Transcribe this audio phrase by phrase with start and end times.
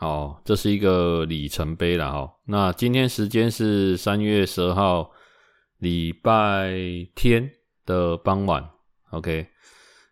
[0.00, 2.32] 好，这是一个里程碑了哈。
[2.46, 5.10] 那今天时间是三月十二号，
[5.76, 6.72] 礼拜
[7.14, 7.50] 天
[7.84, 8.66] 的傍晚。
[9.10, 9.46] OK，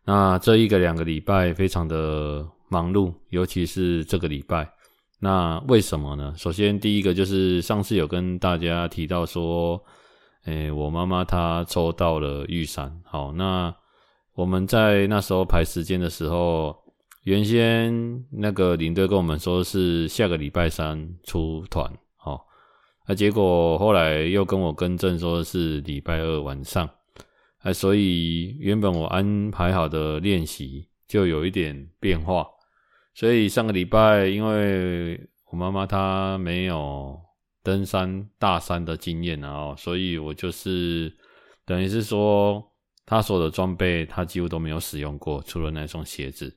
[0.04, 4.70] 那这一个两个礼拜非常的忙碌，尤其是这个礼拜。
[5.20, 6.34] 那为什么呢？
[6.36, 9.82] 首先第一个就是上次有跟大家提到说，
[10.44, 13.00] 诶，我妈妈她抽到了玉山。
[13.06, 13.74] 好，那。
[14.34, 16.76] 我们在那时候排时间的时候，
[17.22, 21.92] 原先那个领队跟我们说是下个礼拜三出团，
[22.24, 22.40] 哦，
[23.06, 26.88] 那结果后来又跟我更正说是礼拜二晚上，
[27.58, 32.46] 哎，所以原本我安排好的练习就有一点变化，
[33.14, 37.20] 所以上个礼拜因为我妈妈她没有
[37.62, 41.12] 登山大山的经验啊，所以我就是
[41.64, 42.64] 等于是说。
[43.10, 46.54] 他所有的装备，他几乎都没有使用过，除了那双鞋子。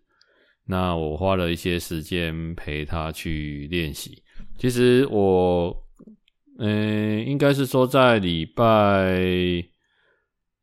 [0.72, 4.24] 那我花了一些时间陪他去练习。
[4.58, 5.76] 其实我，
[6.60, 9.22] 嗯、应该是说在礼拜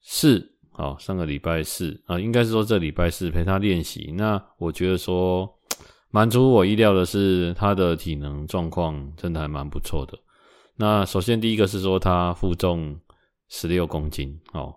[0.01, 4.11] 四，好，上个礼拜四啊，应该是说这礼拜四陪他练习。
[4.17, 5.47] 那我觉得说，
[6.11, 10.19] 蛮出乎我意料的是，他的体能状况真的还蛮不错的。
[10.77, 12.99] 那首先第一个是说，他负重
[13.51, 14.75] 十六公斤，哦。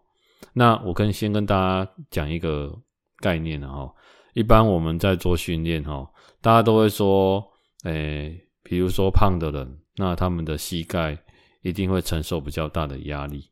[0.53, 2.77] 那我跟先跟大家讲一个
[3.19, 3.93] 概念哦，
[4.33, 6.09] 一般我们在做训练哈，
[6.41, 7.45] 大家都会说，
[7.83, 11.17] 诶，比如说胖的人，那他们的膝盖
[11.61, 13.49] 一定会承受比较大的压力，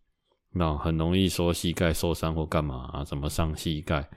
[0.54, 4.08] 那很容易说膝盖受伤或干嘛啊，怎么伤膝盖？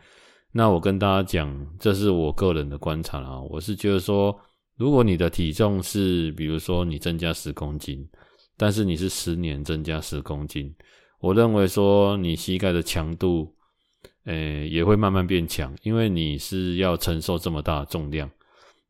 [0.52, 4.38] 那我跟大家讲，这是我个人的观察啊，我是觉得说，
[4.76, 8.06] 如果你的体重是，比如说你增加十公斤，
[8.56, 10.74] 但是你是十年增加十公斤。
[11.20, 13.54] 我认为说，你膝盖的强度，
[14.24, 18.30] 诶，也会慢慢变强，因为你是要承受这么大的重量。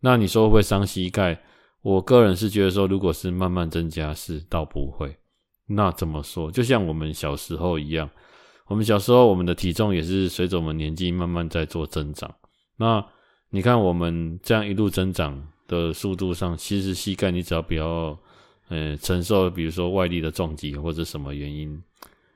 [0.01, 1.41] 那你说会不会伤膝盖？
[1.81, 5.17] 我个人是觉得说，如果是慢慢增加，是倒不会。
[5.67, 6.51] 那怎么说？
[6.51, 8.09] 就像我们小时候一样，
[8.67, 12.33] 我们小时候我们的体重也是随着我们年纪慢慢在做增长。
[12.77, 13.05] 那
[13.51, 18.19] 你看我们这样一路增长的速度上，其实膝盖你只要不要，
[18.69, 21.83] 呃，承受比如说外力的撞击或者什么原因。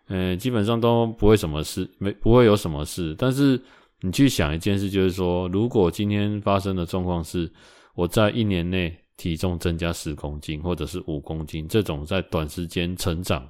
[0.08, 3.14] 嗯，基本上都不会什么事，没不会有什么事。
[3.18, 3.60] 但是
[4.00, 7.50] 你去想一件事，就是说，如果今天发生的状况是
[7.94, 13.48] 我在一年内体重增加十公斤，或者是五公斤，这种在短时间成长，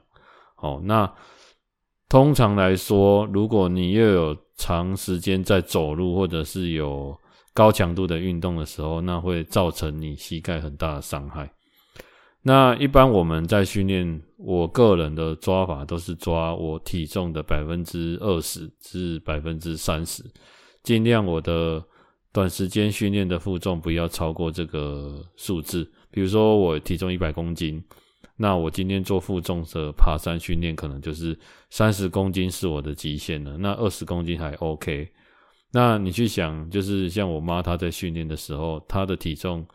[0.56, 1.12] 哦，那
[2.08, 7.14] 通常来说，如果你又有长时间在走路，或者是有
[7.52, 11.52] 高强度的运动的时候，那会造成你膝盖很大的伤害。
[12.46, 20.22] 那一般我们在训练，我个人的抓法都是抓我体重的百分之二十至百分之三十，
[20.84, 21.84] 尽量我的
[22.32, 25.90] 短时间训练的负重不要超过这个数字。
[26.08, 27.82] 比如说我体重一百公斤，
[28.36, 31.36] 那我今天做负重的爬山训练，可能就是
[31.70, 33.58] 三十公斤是我的极限了。
[33.58, 35.10] 那二十公斤还 OK。
[35.72, 39.66] 那你去想，就是像我妈她在训练的时候，她的体重。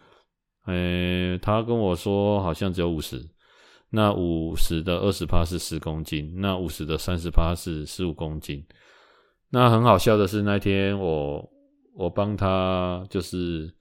[0.68, 3.20] 诶，他跟我说好像只有五十，
[3.90, 8.64] 那五十的二十趴是十公斤，那五十的三十趴是十五公斤。
[9.50, 11.44] 那很好笑的是，那天我
[11.96, 13.74] 我帮他就是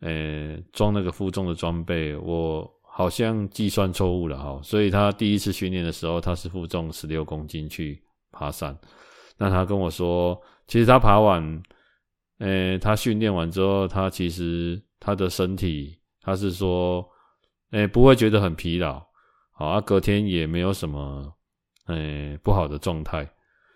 [0.00, 8.76] 诶装那个负重的装备，我好像计算错误了哈，所以他第一次训练的时候他是负重十六公斤去爬山。
[9.38, 11.62] 那他跟我说，其实他爬完，
[12.40, 15.99] 诶，他训练完之后，他其实他的身体。
[16.22, 17.08] 他是说，
[17.70, 19.02] 诶、不会觉得很疲劳，
[19.52, 21.32] 好啊，隔天也没有什么，
[21.86, 23.28] 诶、不好的状态，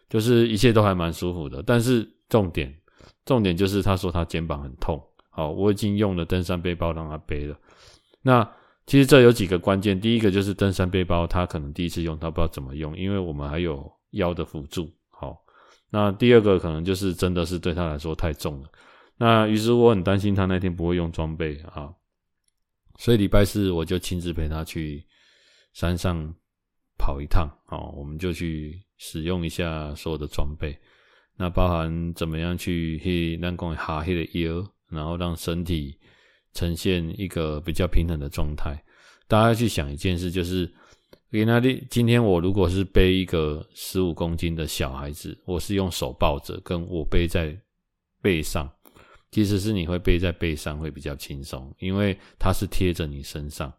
[0.09, 1.63] 就是一切都还蛮舒服的。
[1.63, 2.75] 但是重点，
[3.25, 7.57] 重点就是他说他肩膀很痛，好，我已经用了登山背包让他背了。
[8.23, 8.49] 那
[8.87, 15.43] 其实这有几个关键，第一个就是登山背包，他可能第一次用，他不知道怎么用，因为我们还有腰的辅助，好。
[15.91, 18.69] 那第二个可能就是真的是对他来说太重了，
[19.17, 21.91] 那于是我很担心他那天不会用装备啊。
[22.99, 25.05] 所以礼拜四我就亲自陪他去
[25.73, 26.33] 山上
[26.97, 30.79] 跑一趟，哦，我们就去使用一下所有的装备，
[31.37, 35.99] 那包含怎么样去去让讲下迄个腰，然后让身体
[36.53, 38.81] 呈现一个比较平衡的状态。
[39.27, 40.73] 大家去想一件事，就是，
[41.31, 47.59] 原来今天我如果是背一个十五公斤的小孩子，我是用手抱着，跟我背在
[48.23, 48.71] 背上，
[49.35, 53.73] 其实是你会背在背上会比较轻松，因为它是贴着你身上。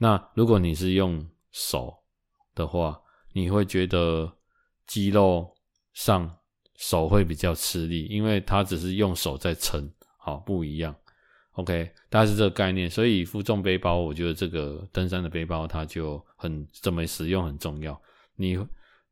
[0.00, 1.96] 那如果你是用手
[2.56, 3.00] 的话，
[3.32, 4.28] 你会觉得
[4.84, 5.48] 肌肉
[5.92, 6.28] 上
[6.74, 9.88] 手会比较吃力，因为它只是用手在撑，
[10.18, 10.92] 好，不一样。
[11.52, 12.90] OK，大概是这个概念。
[12.90, 17.96] 所以负重背包，我觉得这个登山的背包它就很怎么使用很重要。
[18.34, 18.58] 你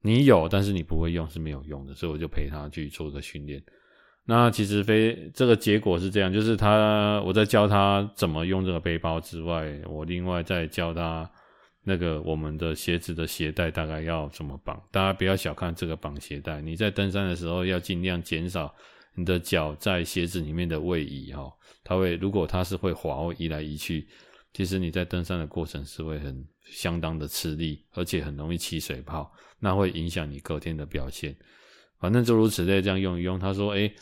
[0.00, 3.62] 你有，但是你不会用是没有用的，所以我就陪他去做个训练。
[4.26, 11.30] 那其实非这个结果是这样，就是他我在教他怎么用这个背包之外，我另外再教他
[11.82, 14.82] 那个我们的鞋子的鞋带大概要怎么绑。
[14.90, 18.74] 大家不要小看这个绑鞋带，你在登山的时候要尽量减少
[19.14, 21.52] 你的脚在鞋子里面的位移哈。
[21.82, 24.08] 它会，如果它是会滑或移来移去，
[24.54, 29.30] 其实你在登山的过程是会很相当的吃力，而且很容易起水泡，
[29.60, 31.36] 那会影响你隔天的表现。
[32.00, 33.38] 反正诸如此类，这样用一用。
[33.38, 33.94] 他说：“诶，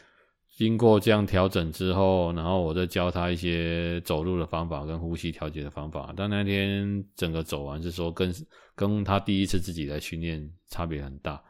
[0.56, 6.12] 经过这样调整之后，然后我再教他一些走路的方法跟呼吸调节的方法。
[6.16, 8.32] 但那天整个走完是说跟
[8.74, 11.42] 跟他第一次自己来训练差别很大。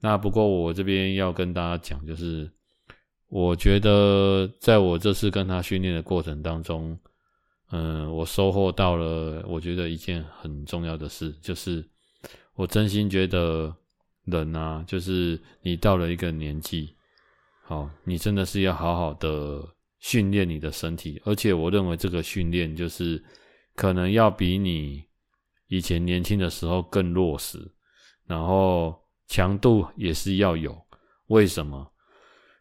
[0.00, 2.50] 那不过我这边要跟大家讲，就是。”
[3.30, 6.98] 我觉得，在我这次跟他训练的过程当中，
[7.70, 11.86] 嗯，我收获到了，我觉得一件很重要的事，就是
[12.54, 13.76] 我真心觉得
[14.24, 16.94] 人啊，就是你到了一个年纪，
[17.68, 19.62] 好，你真的是要好好的
[19.98, 23.22] 训练你的身体，而且我认为这个训练就是
[23.74, 25.04] 可能要比你
[25.66, 27.58] 以前年轻的时候更落实，
[28.24, 30.74] 然后强度也是要有，
[31.26, 31.92] 为什么？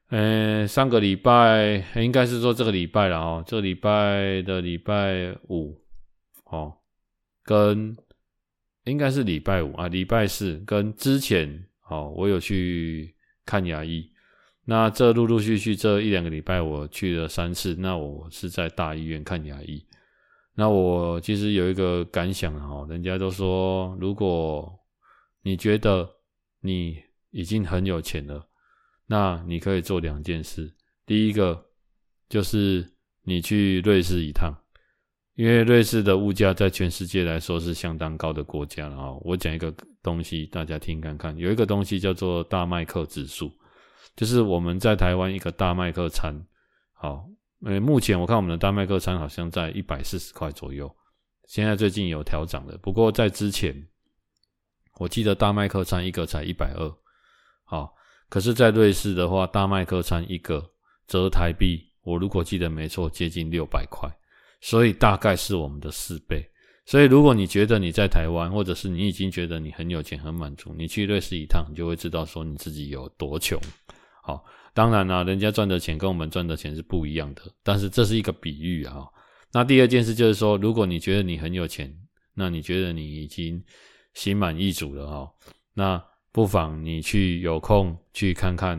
[0.09, 5.81] 呃，上个礼拜应该是说这个礼拜了哦，这个礼拜的礼拜五
[6.51, 6.75] 哦，
[7.43, 7.95] 跟
[8.83, 13.15] 应该是礼拜五啊，礼拜四跟之前哦，我有去
[13.45, 14.11] 看牙医。
[14.69, 17.73] 那这陆陆续续这一两个礼拜，我去了三次。
[17.79, 19.81] 那我是在大医院看牙医。
[20.55, 24.77] 那我其实有一个感想哦，人家都说，如果
[25.41, 26.09] 你觉得
[26.59, 28.45] 你已经很有钱了。
[29.05, 30.69] 那你可以做两件事，
[31.05, 31.65] 第一个
[32.27, 32.85] 就是
[33.23, 34.53] 你去瑞士一趟，
[35.35, 39.13] 因为瑞士的物价在全世界来说是相当高的国家了啊。
[39.21, 39.73] 我讲一个
[40.03, 43.49] 东西，大家听看看，有一个东西叫做大麦克指数，
[44.17, 46.35] 就是我们在台湾一个大麦克餐，
[46.91, 47.29] 好，
[47.63, 50.93] 呃，目前我看我们的大麦克餐好像在一百四十块左右，
[51.45, 53.87] 现在最近有调涨的，不过在之前，
[54.97, 56.93] 我记得大麦克餐一个才一百二，
[57.63, 57.93] 好。
[58.29, 60.71] 可是，在瑞士的话，大麦克餐一个
[61.07, 64.09] 折台币，我如果记得没错，接近六百块，
[64.59, 66.45] 所以大概是我们的四倍。
[66.85, 73.57] 所以，如果你觉得你在台湾，或者是你已经觉得你很有钱、很满足，你去瑞士一趟，你就会知道说你自己有多穷。
[74.27, 74.43] 好，
[74.73, 79.05] 当然啦，人家赚的钱跟我们赚的钱是不一样的，但是这是一个比喻啊。
[79.53, 81.91] 那第二件事就是说，如果你觉得你很有钱，
[82.33, 83.63] 那你觉得你已经
[84.13, 85.27] 心满意足了啊，
[85.73, 86.03] 那。
[86.29, 88.77] 不妨你去有空去看看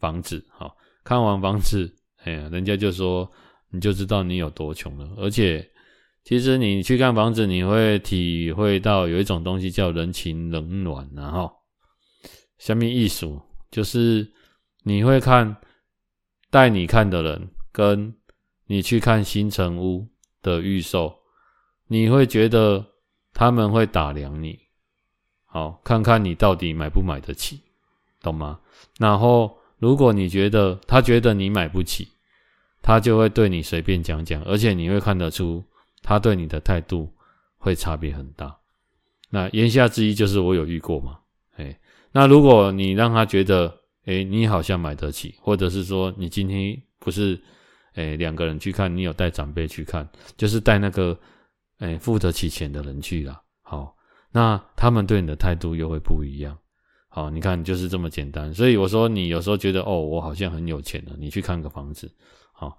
[0.00, 1.94] 房子，好，看完房子，
[2.24, 3.30] 哎呀，人家就说
[3.70, 5.08] 你就知道你有多穷了。
[5.16, 5.64] 而且，
[6.24, 11.48] 其实你去看房子，你会体会到有一种东西叫人情冷暖，然后
[12.58, 13.40] 下面艺术
[13.70, 14.28] 就是
[14.88, 15.56] 你会看
[16.48, 18.14] 带你看的人，跟
[18.66, 20.06] 你去看新城屋
[20.40, 21.12] 的预售，
[21.88, 22.86] 你会觉得
[23.34, 24.56] 他们会打量你。
[25.44, 27.62] 好，看看你到底买不买得起，
[28.22, 28.60] 懂吗？
[29.00, 32.06] 然后，如果你觉得他觉得你买不起，
[32.80, 35.64] 他就会对你随便讲讲，而且你会看得出
[36.00, 37.12] 他对你的态度
[37.58, 38.56] 会差别很大。
[39.30, 41.18] 那言下之意就是我有遇过嘛？
[41.56, 41.76] 哎，
[42.12, 47.40] 那如果你让他觉得，哎，你好像买得起，或者是说你今天不是，
[47.92, 51.16] 哎，两个人去看，你有带长辈去看，就是带那个，
[51.78, 53.40] 哎，付得起钱的人去啦。
[53.62, 53.94] 好。
[54.32, 56.54] 那他们对你的态度又会不一样，
[57.08, 58.52] 好，你看就是这么简单。
[58.52, 62.12] 所以我说，你有时候觉得哦，我好像很有钱了，你去看个房子，
[62.52, 62.76] 好，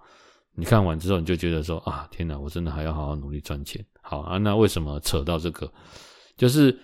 [0.54, 3.84] 你看完之后你就觉得说啊，天哪，我真的还要好好努力赚钱。
[4.02, 5.68] 好啊，那为什么扯到这个？
[6.36, 6.78] 就是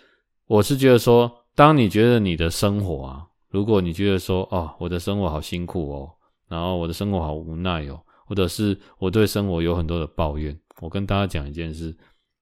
[0.46, 3.24] 我是觉得说，当你觉得你的生活啊，
[3.54, 6.10] 如果你觉得说哦，我的生活好辛苦哦，
[6.48, 11.96] 然后我的生活好无奈哦，或者是我对生活有很多的抱怨，我跟大家讲一件事，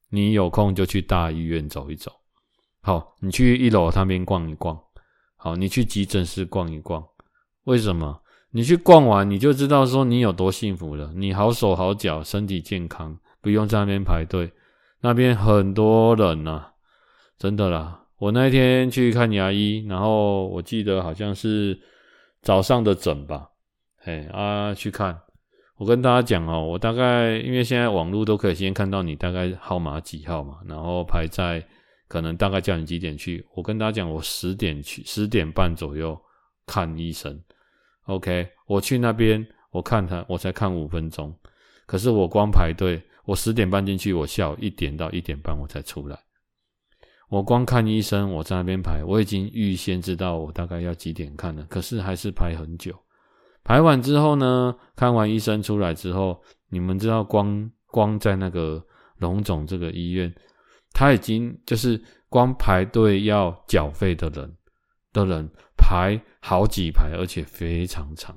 [0.09, 2.11] 你有空就去大医院走一走。
[2.81, 4.81] 好，你去一楼那边逛一逛。
[5.37, 7.07] 好，你去急诊室逛一逛。
[7.65, 8.23] 为什么？
[8.53, 11.13] 你去逛完，你就知道说你有多幸福了。
[11.15, 14.51] 你好手好脚，身体健康，不用在那边排队。
[15.03, 16.69] 那边很多人呐、
[17.37, 18.02] 真的啦。
[18.23, 21.77] 我那一天去看牙医，然后我记得好像是
[22.41, 23.51] 早上的诊吧，
[23.97, 25.21] 嘿啊去看。
[25.77, 31.61] 我跟大家讲哦，我大概因为现在网络都可以先看到你大概号码几号嘛，然后排在
[32.07, 33.45] 可能大概叫你几点去。
[33.57, 36.17] 我跟大家讲，我十点去，十点半左右
[36.65, 37.37] 看医生。
[38.05, 41.35] OK，我去那边我看他，我才看五分钟，
[41.87, 46.17] 可是我光排队，我十点半进去，我下午一点到一点半我才出来。
[47.33, 52.95] 我光看医生，我在那边排，我已经预先知道我大概要几点看了，可是还是排很久。
[53.65, 58.85] 排完之后呢，看完医生出来之后，你们知道光光在那个
[59.17, 60.31] 荣总这个医院，
[60.93, 61.99] 他已经就是
[62.29, 64.55] 光排队要缴费的人
[65.11, 65.49] 的人
[65.79, 68.37] 排好几排，而且非常长。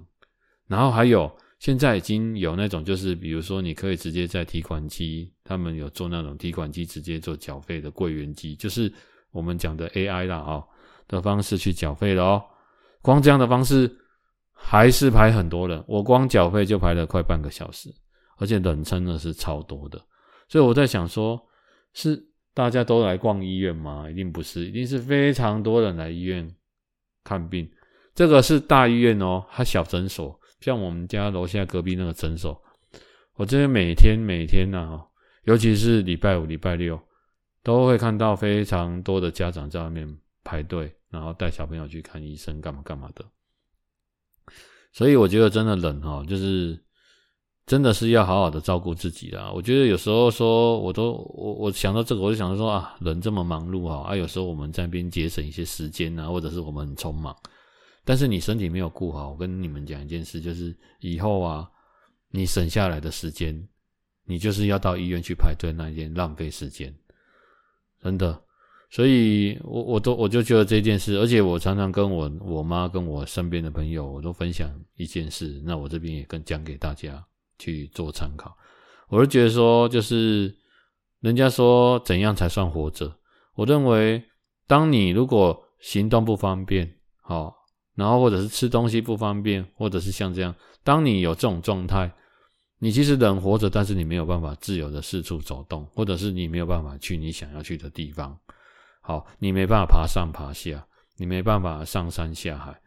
[0.67, 5.31] 然后还有现在已经有那种就是比如说你可以直接在提款机。
[5.47, 8.91] 他们有做那种提款机直接做缴费的柜员机，就是
[9.29, 10.63] 我们讲的 AI 啦啊
[11.07, 12.43] 的方式去缴费了哦。
[13.03, 13.95] 光这样的方式
[14.51, 17.93] 还是排很多人，我光缴费就排了快半个小时，
[18.37, 20.03] 而且人真的是超多的。
[20.49, 21.39] 所以我在想说，
[21.93, 22.19] 是
[22.55, 24.09] 大家都来逛医院吗？
[24.09, 26.51] 一定不是，一定是非常多人来医院
[27.23, 27.69] 看病。
[28.15, 32.59] 这个是大医院哦，它小诊所，像我们家楼下隔壁那个诊所，
[33.35, 35.05] 我这边每天每天啊。
[35.43, 36.99] 尤其是礼拜五、礼拜六，
[37.61, 43.23] 都会看到非常多的家长在外面排队，然后带小朋友去看医生，干嘛干嘛的。
[44.91, 46.83] 所以我觉得真的冷哈，就是
[47.67, 49.51] 真的是要好好的照顾自己啦。
[49.53, 57.37] 我觉得有时候说，我都我我想到这个，我就想到说啊，人这么忙碌啊，啊，有时候我们在边节省一些时间啊，或者是我们很匆忙，
[58.05, 61.69] 但是你身体没有顾好，我跟你们讲一件事，就是以后啊，
[62.29, 63.67] 你省下来的时间。
[64.27, 66.91] 你就是要到医院去排队，那一件浪费时间，
[68.01, 68.41] 真的。
[68.89, 75.61] 所以我我都我就觉得这件事，而且我常常跟我我妈跟我身边的朋友，我都分享一件事。
[75.63, 77.23] 那我这边也跟讲给大家
[77.59, 78.57] 去做参考。
[79.09, 80.55] 我是觉得说，就是
[81.19, 83.15] 人家说怎样才算活着？
[83.53, 84.23] 我认为，
[84.65, 87.53] 当你如果行动不方便，好，
[87.95, 92.11] 然后或者是吃东西不方便，或者是像这样，当你有这种状态。
[92.77, 98.37] 你其实人活着，但是你没有办法自由的四处走动，或者是你没有办法去你想要去的地方。
[98.99, 100.85] 好，你没办法爬上爬下，
[101.15, 102.77] 你没办法上山下海。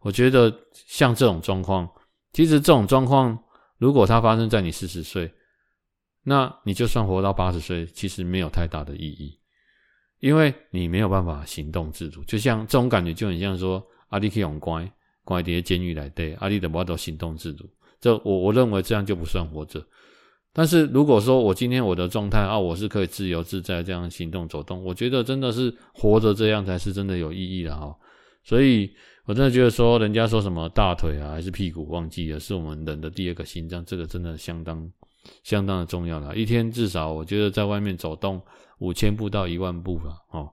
[0.00, 1.88] 我觉得像这种状况，
[2.32, 3.38] 其实这种状况，
[3.78, 5.32] 如果它发生在你四十岁，
[6.24, 9.38] 那你就算活到八十岁，其实没有太大的意义，
[10.18, 12.22] 因为你没有办法行动自主。
[12.24, 14.90] 就像这种感觉，就很像说，阿弟可以用乖
[15.24, 17.68] 乖在监狱来对，阿弟的不都行动自主。
[18.00, 19.84] 这我我认为这样就不算活着，
[20.52, 27.96] 但是如果说我今天我的状态啊，我是可以自由自在这样行动走动，我觉得真的是活着这样才是真的有意义的哈。
[28.44, 28.88] 所以
[29.24, 34.88] 我真的觉得说，人家说什么大腿啊还是屁股忘记了，是我们人的第二个心脏，这个真的相当
[35.42, 36.36] 相当的重要了。
[36.36, 38.40] 一天至少我觉得在外面走动
[38.78, 40.48] 五千步到一万步吧哦。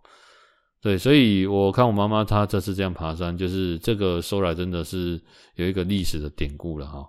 [0.84, 5.20] 对，所以我看我妈妈她这次这样爬山，就是这个说来真的是
[5.56, 7.08] 有一个历史的典故了哈。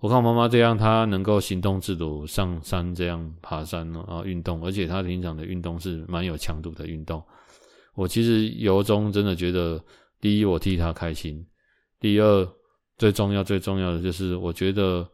[0.00, 7.22] 我看我妈妈这样，她能够行动自如上山这样爬山啊运动，而且她平常的运动是蛮有强度的运动。
[7.94, 9.82] 我其实由衷真的觉得，
[10.20, 11.42] 第一我替她开心，
[11.98, 12.46] 第二
[12.98, 15.08] 最重要最重要的就是我觉得，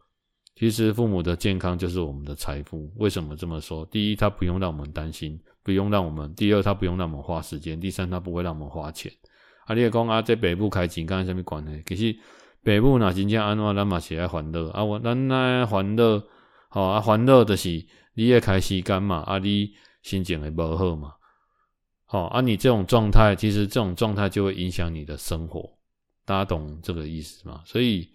[0.55, 2.91] 其实父母的健康就是我们的财富。
[2.97, 3.85] 为什么这么说？
[3.85, 9.11] 第一，他不用让我们担心，不用让我们；第二，他不用让我们花时间；第三，他不会让我们花钱。
[9.65, 11.83] 啊，你也讲啊，在北部开钱干什么关系？
[11.85, 12.17] 其实。
[12.63, 14.83] 北部若真正安怎，咱嘛是爱欢乐啊！
[14.83, 16.23] 我咱来欢乐，
[16.69, 17.01] 吼啊！
[17.01, 17.69] 欢乐就是
[18.13, 19.71] 你也开时间嘛，啊，你
[20.03, 21.11] 心情会无好嘛，
[22.05, 22.39] 好啊！
[22.39, 25.67] 你这种状态，其实这种状态就会影响你的生活，
[26.23, 27.63] 大家懂这个意思吗？
[27.65, 28.07] 所以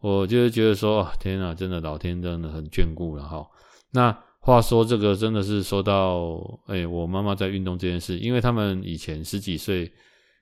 [0.00, 3.46] 我就是觉得说，天啊，真的老天真的很眷顾了哈。
[3.92, 9.92] 那话说这个真的是说到，诶、我妈妈在运动这件事，因为他们以前十几岁。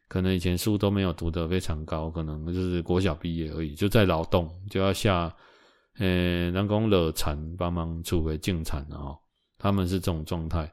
[0.08, 5.22] 可能以前书都没有读得非常高，可能就是国小毕业而已，就在劳动，就要下，
[5.98, 9.18] 呃、欸，人工惹产帮忙处理进产啊，
[9.58, 10.72] 他们是这种状态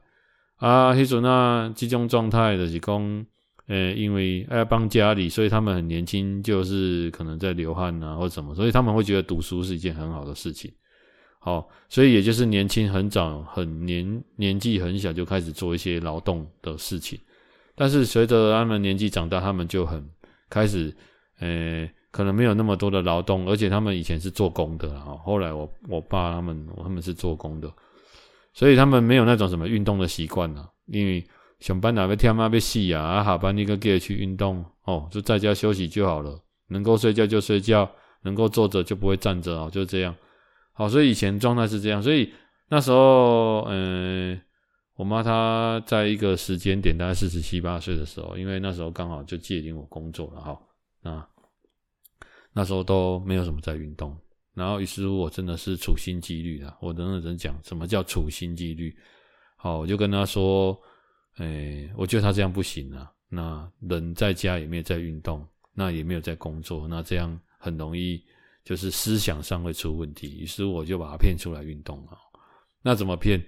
[0.58, 0.92] 啊。
[0.92, 3.26] 迄阵啊，这种状态就是讲，
[3.66, 10.70] 呃、因为要帮家里，所以他们很年轻，就是可能在流汗啊或者什么，所以他们会觉得读书是一件很好的事情。
[11.38, 17.18] 好，所以也就是年轻很早，很年年纪很小就开始做一些劳动的事情。
[17.74, 20.02] 但是随着他们年纪长大，他们就很
[20.48, 20.94] 开始，
[21.40, 25.16] 呃，可能没有那么多的劳动，而且他们以前是做工的哈。
[25.18, 27.70] 后来我我爸他们他们是做工的，
[28.52, 30.70] 所以他们没有那种什么运动的习惯了。
[30.86, 31.24] 因为
[31.60, 37.90] 上班哪边天妈被戏啊，啊下班你个给去运动哦，就在家休息就好了，能够睡觉就睡觉，
[38.22, 40.14] 能够坐着就不会站着哦，就这样。
[40.72, 42.32] 好，所以以前状态是这样，所以
[42.68, 44.40] 那时候嗯，
[44.96, 50.58] 我妈她在一个时间点大概四十七八岁的时候，因为那时候刚好就界定我工作了哈，
[51.02, 51.26] 那。
[52.56, 54.16] 那时候都没有什么在运动，
[54.54, 58.96] 然后于是乎我真的是处心积虑的，我真的真讲什么叫处心积虑。
[59.56, 60.80] 好，我就跟她说，
[61.36, 63.10] 哎，我觉得他这样不行啊。
[63.28, 68.22] 那人在家也没有在运动，那也没有在工作，那这样很容易
[68.64, 70.38] 就是思想上会出问题。
[70.38, 72.16] 于是我就把他骗出来运动了。
[72.82, 73.44] 那怎么骗？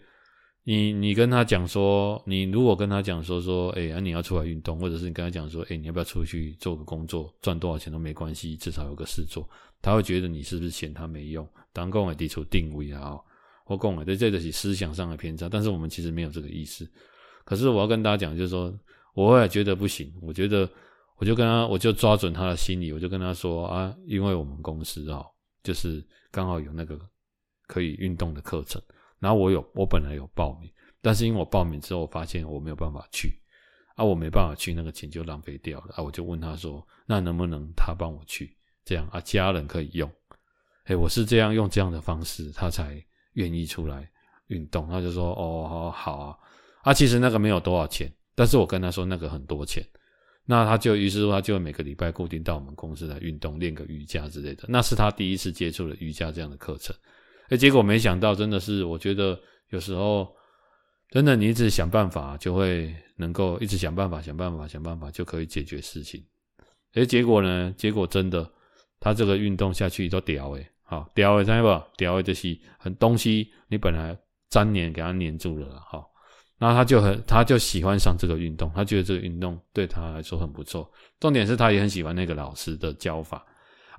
[0.65, 9.49] 你你跟他讲说，你如果跟他讲说说，哎、欸，啊你要出来运动，或者是你跟他讲说，哎、你要不要出去做个工作，赚多少钱都没关系，至少有个事做，
[9.81, 11.49] 他会觉得你是不是嫌他没用？
[11.73, 13.17] 当共的基础定位啊，
[13.65, 16.91] 或共的对这个是思想上的偏差，但是我们其实没有这个意思。
[17.47, 18.79] 可是我要跟大家讲，就是说，
[19.15, 20.69] 我也觉得不行，我觉得
[21.17, 25.25] 我就跟他，我就抓准他的心理，我就跟他说啊，因为我们公司啊，
[25.63, 27.01] 就是刚好有那个
[27.67, 28.83] 可以运动的课程。
[29.19, 33.41] 然后我有，我本来有报名，但是因为我报名之后，我发现我没有办法去，
[33.95, 38.55] 啊，我没办法去，那个钱就浪费掉了，啊，我就问他说，那能不能他帮我去？
[38.85, 40.11] 这样啊，家人可以用，
[40.85, 44.09] 诶，我是这样用这样的方式，他才愿意出来
[44.49, 44.87] 运动。
[44.89, 46.39] 他就说，哦，好啊，
[46.87, 49.85] 啊，其实那个没有多少钱，但是我跟他说那个很多钱，
[50.45, 56.95] 那他就于是说他就每个礼拜固定到我们公司来运动，练个瑜伽之类的，那是他第一次接触了瑜伽这样的课程。
[57.49, 59.37] 哎，结果没想到，真的是，我觉得
[59.71, 60.33] 有时候
[61.11, 66.25] 真的，你一直想办法，就会能够一直想办法，想办法，想办法，就可以解决事情。
[66.93, 67.75] 哎，结果呢？
[67.77, 68.49] 结果真的，
[69.01, 71.85] 他这个运动下去都屌诶，好屌诶，知道不？
[71.97, 74.17] 屌诶，就是很东西，你本来
[74.51, 76.09] 粘黏给他黏住了，好，
[76.59, 80.91] 那他就很，他就喜欢上这个运动，他觉得这个运动对他来说很不错。
[81.21, 83.45] 重点是他也很喜欢那个老师的教法。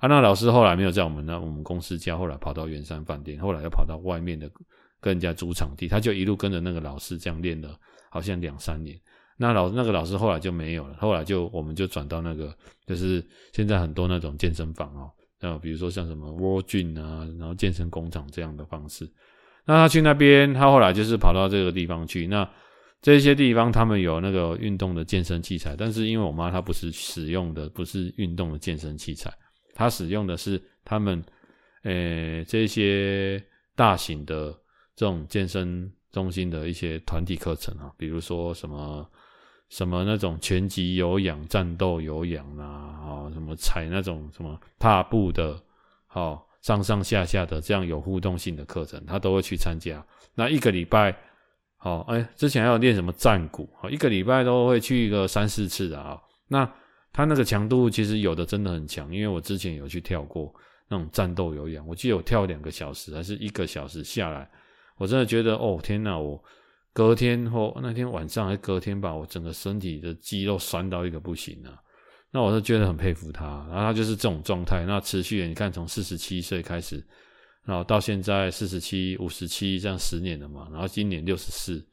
[0.00, 4.50] 啊，那老师后来没有在我们那我们公司教，后来跑到圆山饭店，后来又跑到外面的
[5.00, 7.78] 跟人家租场地，他就一路跟着那个老师这样练了，
[8.10, 8.98] 好像两三年。
[9.36, 12.52] 那老那个老师后来就没有了，后来就我们就转到那个，
[12.86, 19.08] 就是现在很多那种健身房哦，那比如说像什么 World Gym 啊，然后健身工厂这样的方式。
[19.68, 22.26] 那他去那边，他后来就是跑到这个地方去。
[22.26, 22.48] 那
[23.02, 29.30] 这些地方他们有那个运动的健身器材，但是因为我妈她不是使用的，不是运动的健身器材。
[29.74, 31.22] 她使用的是他们，
[31.82, 33.44] 呃、这些
[33.76, 34.52] 大型的
[34.96, 39.06] 这种健身中心的一些团体课程啊，比如说什么
[39.68, 45.62] 什么那种拳击有氧、战斗有氧啊，啊，什么踩那种什么踏步的，
[46.06, 50.04] 好上上下下的这样有互动性的课程，他都会去参加。
[50.34, 51.16] 那一个礼拜，
[51.78, 56.70] 好，哎，之前还有练什么战鼓，好，一个礼拜都会去一个三四次的啊，那。
[57.10, 60.54] 他那个强度其实有的真的很强，因为我之前有去跳过
[60.88, 64.48] 那种战斗有氧，我记得有跳两个小时还是一个小时下来，
[64.98, 66.40] 我真的觉得哦天哪，我
[66.92, 71.74] 隔天或那天晚上还隔天吧，我整个身体的肌肉酸到一个不行啊，
[72.30, 77.04] 那我是觉得很佩服他，然后他就是这种状态，那持续你看从四十七岁开始，
[77.64, 81.86] 然后到现在四十七、五十七这样十年了嘛，然后今年六十四，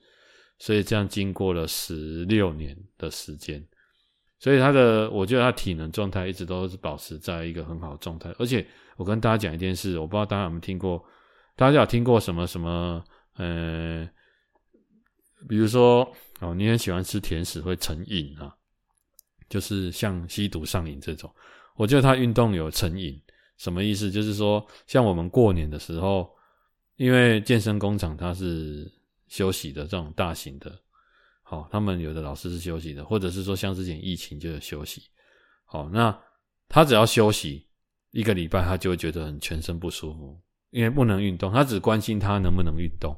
[0.59, 3.65] 所以这样经过了十六年的时间。
[4.37, 8.29] 所以他的，我觉得他体能状态一直都是保持在一个很好的状态。
[8.37, 8.63] 而且
[8.97, 11.03] 我跟大家讲一件事，我不知道大家有没有听过，
[11.55, 13.01] 大家有听过什么什么，
[13.37, 14.07] 呃，
[15.47, 16.07] 比如说
[16.41, 18.53] 哦，你很喜欢吃甜食会成瘾啊，
[19.49, 21.29] 就是像吸毒上瘾这种。
[21.75, 23.21] 我觉得他运动有成瘾，
[23.57, 24.09] 什么意思？
[24.09, 26.29] 就是说，像我们过年的时候，
[26.95, 28.89] 因为健身工厂它是
[29.27, 30.71] 休息的这种大型的。
[31.43, 35.03] 好，他们有的老师是休息的，或者是说像之前疫情就有休息。
[35.65, 36.17] 好，那
[36.67, 37.67] 他只要休息
[38.11, 40.39] 一个礼拜，他就会觉得很全身不舒服，
[40.71, 41.51] 因为不能运动。
[41.51, 43.15] 他只关心他能不能运动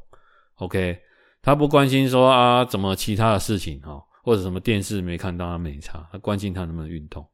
[0.56, 1.00] ，OK？
[1.42, 7.26] 他不关心说啊怎么其他的事情哈，或者什么电视没看到他没差，他关心他能不能运动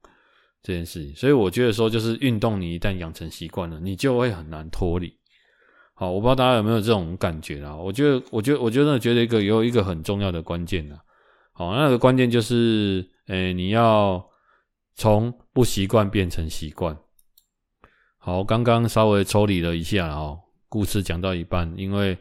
[0.61, 1.15] 这件事情。
[1.15, 5.11] 所以我觉得说，就是运动你一旦养成习惯了，你就会很难脱离。
[5.95, 7.75] 好，我不知道大家有没有这种感觉啦。
[7.75, 11.01] 我觉得，我觉得，我觉得觉得一个有一个很重要的关键啦。
[11.51, 14.23] 好，那个关键就是，诶、你要
[14.93, 16.95] 从不习惯变成习惯。
[18.19, 22.15] 好，刚刚稍微抽离了一下哦，故事讲到一半，因为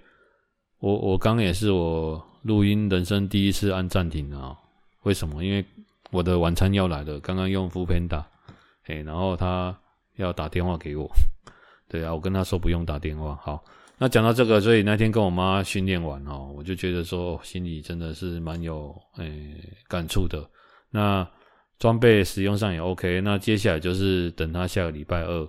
[0.78, 4.56] 我我刚也是我录音人生第一次按暂停啊。
[5.02, 5.44] 为什么？
[5.44, 5.64] 因为
[6.10, 8.24] 我的晚餐要来了，刚刚用 foodpanda，
[9.04, 9.76] 然后他
[10.16, 11.10] 要打电话给我。
[11.88, 13.38] 对啊，我跟他说不用打电话。
[13.42, 13.62] 好，
[13.98, 19.54] 那讲到这个，所以那天跟我妈训练完哦，我就觉得说心里真的是蛮有诶、
[19.88, 20.42] 感触的。
[20.90, 21.26] 那
[21.78, 25.48] 装备使用上也 OK，那接下来就是等他下个礼拜二，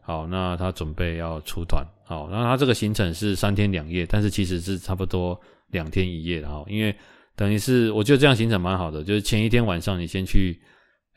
[0.00, 6.92] 好，那他准备要出团，好，那他这个行程是三天两夜，但是其实是差不多两天一夜的哈，因为
[7.36, 10.60] 等于是我觉得这样行程蛮好的，就是前一天晚上你先去，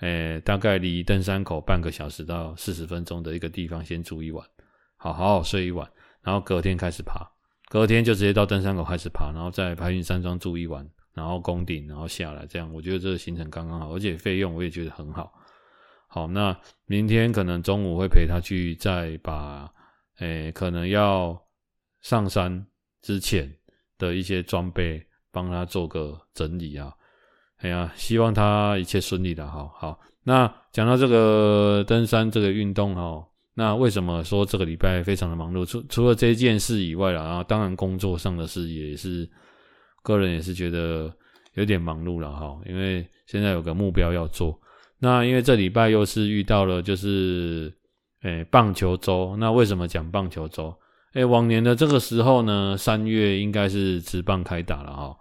[0.01, 4.45] 诶、大概离登山口半个小时到四十分钟的一个地方先住一晚，
[4.97, 5.89] 好好好睡一晚，
[6.21, 7.25] 然后隔天开始爬，
[7.69, 10.88] 隔天就直接到登山口开始爬，然后在白云山庄住一晚。
[11.12, 15.34] 然后攻顶，然后下来，这样我觉得这个行程刚刚好，而且费用我也觉得很好。
[16.08, 19.69] 好，那明天可能中午会陪他去，再把
[20.19, 21.38] 诶可能要
[21.99, 22.65] 上山
[23.01, 23.53] 之前
[23.97, 26.93] 的一些装备帮他做个整理啊。
[27.57, 29.45] 哎呀，希望他一切顺利的。
[29.47, 35.65] 哈好，那讲到这个登山这个运动哈，那为什么说这个礼拜非常的忙碌？
[35.65, 39.29] 除除了这件事以外啦，然后当然工作上的事也是。
[40.01, 41.13] 个人也是觉得
[41.55, 44.57] 有点忙碌了哈，因为现在有个目标要做。
[44.97, 47.71] 那因为这礼拜又是遇到了就是，
[48.21, 49.35] 诶、棒球周。
[49.35, 50.73] 那为什么讲棒球周？
[51.13, 55.17] 诶、欸、往年的这个时候呢，三月应该是职棒开打了哈。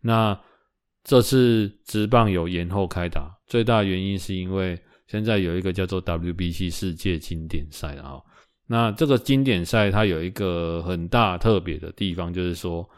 [0.00, 0.38] 那
[1.02, 8.20] 这次职棒有延后开打，最大原因是因为现在有一个叫做 WBC 世界经典赛啊。
[8.66, 12.88] 那这个经典赛它有一个很大特别的地方，就是说。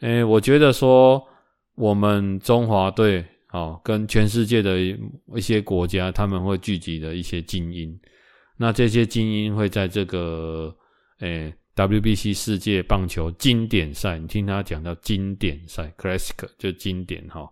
[0.00, 1.24] 诶、欸，我觉得说
[1.76, 4.78] 我们中华队哦，跟全世界的
[5.34, 7.98] 一些国家，他们会聚集的一些精英。
[8.58, 10.74] 那这些精英会在这个
[11.20, 17.50] 诶、WBC 世界棒球经典赛，你听他讲到经典赛 （Classic） 就经典哈。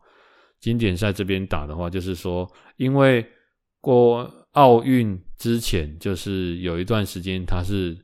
[0.61, 3.27] 经典赛这边打的话，就是说，因为
[3.81, 7.99] 过奥运之前，就是有一段时间他是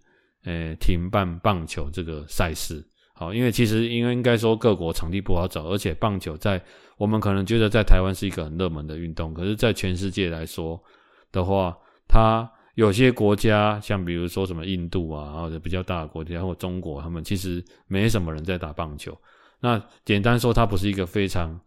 [0.44, 2.84] 诶、欸、停办棒球这个赛事。
[3.14, 6.60] 好，因为其实应该应该说各国场地不好找，而且棒球在
[6.96, 10.82] 我们可能觉得在台湾是一个很热门的运动，可是，在全世界来说
[11.30, 11.76] 的话，
[12.08, 19.12] 它有些国家像比如说什么印度啊，或者比较大的国家或中国，他们其实没什么人在打棒球。
[19.58, 21.60] 那简单说，它不是一个非常，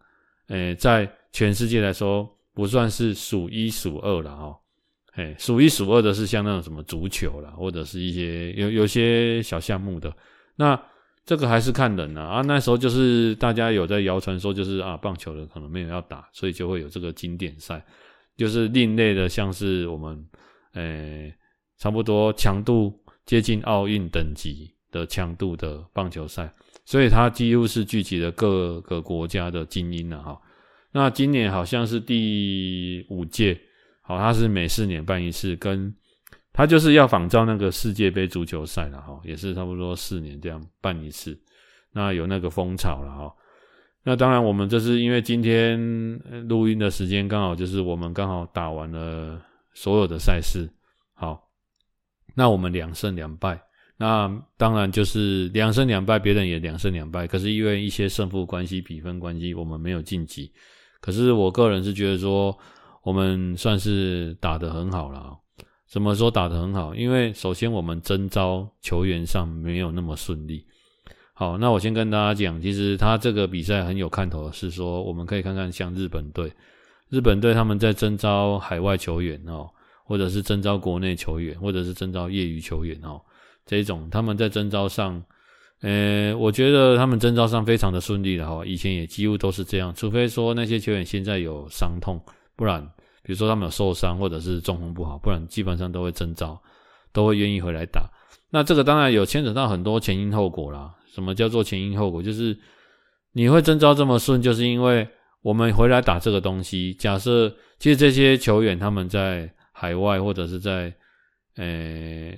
[0.46, 4.58] 诶、在全世界来说不算是数一数二了哈。
[5.16, 10.10] 诶，数一数二的是像那种什么足球啦，或者是一些有有些小项目的
[10.56, 10.80] 那。
[11.24, 17.80] 这个还是看人啊，啊，那时候就是大家有在谣传说，就是啊，棒球的可能没有要打，所以就会有这个经典赛，
[18.36, 20.26] 就是另类的，像是我们，
[20.74, 21.34] 诶，
[21.78, 22.92] 差不多强度
[23.24, 26.52] 接近奥运等级的强度的棒球赛，
[26.84, 30.40] 所以它几乎是聚集了各个国家的精英了哈。
[30.92, 33.58] 那今年好像是第五届，
[34.02, 35.94] 好，它是每四年办一次，跟。
[36.54, 41.34] 他就是要仿照那个世界杯足球赛了哈，也是差不多四年这样办一次，
[41.92, 43.34] 那有那个风潮了哈。
[44.04, 45.80] 那当然，我们这是因为今天
[46.48, 49.40] 录音的时间刚好就是我们刚好打完了
[49.74, 50.68] 所有的赛事，
[51.14, 51.48] 好，
[52.34, 53.60] 那我们两胜两败，
[53.96, 60.52] 那当然就是两胜两败，别人也两胜两败，可是因为一些胜负关系、比分关系，我们没有晋级。
[61.00, 62.56] 可是我个人是觉得说，
[63.02, 65.36] 我们算是打得很好了。
[65.88, 66.94] 怎么说打得很好？
[66.94, 70.64] 因为首先我们征召球员上没有那么顺利。
[71.34, 76.52] 好，那我先跟大家讲，其实他这个比赛很有看头是说，我们可以看看像日本队，
[77.12, 79.68] 日本队他们在征召海外球员哦，
[80.02, 83.20] 或者是征召国内球员，或者是征召业余球员哦，
[83.66, 85.22] 这一种他们在征召上，
[85.82, 92.18] 呃，我觉得他们征召上非常的顺利的哈，以前也几乎都是这样，除非说那些球员现在有伤痛，
[92.56, 92.90] 不然。
[93.24, 96.60] 比如说他们有受伤或者是状况不好，不然基本上都会征召，
[97.12, 98.02] 都会愿意回来打。
[98.50, 100.92] 那这个当然有牵扯到很多前因后果啦。
[101.14, 102.20] 什么叫做前因后果？
[102.20, 102.58] 就是
[103.32, 105.06] 你会征召这么顺，就是因为
[105.42, 106.94] 我们回来打这个东西。
[106.94, 110.94] 假设其实这些球员他们在海外或者是在
[111.56, 112.32] 呃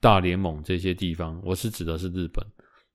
[0.00, 2.44] 大联盟这些地方，我是指的是日本，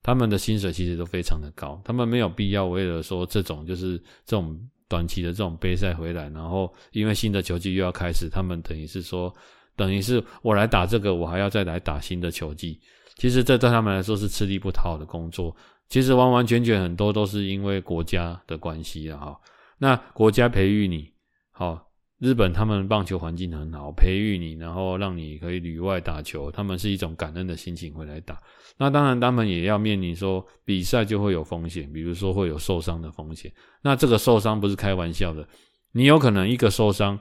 [0.02, 3.96] 他们的薪水其实都非常的高，他们没有必要为了说这种就是
[4.26, 4.60] 这种。
[4.88, 9.34] 短期的这种杯赛回来，然后因为新的球季又要开始，他们等于是说，
[9.74, 12.78] 等于是我来打这个，我还要再来打新的球季。
[13.16, 15.56] 其实这对他们来说是吃力不讨好的工作。
[15.88, 19.16] 其实完完全全很多都是因为国家的关系啊。
[19.16, 19.40] 哈，
[19.82, 21.10] 那国家培育你，
[21.50, 21.88] 好。
[22.18, 28.40] 日本他们棒球环境很好，培育你，然后让你可以旅外打球，他们是一种感恩的心情回来打。
[28.78, 33.52] 那当然，他们也要面临说比赛就会有风险，比如说会有受伤的风险。
[33.82, 35.44] 那这个受伤不是开玩笑的，
[35.90, 37.18] 你有可能一个受伤，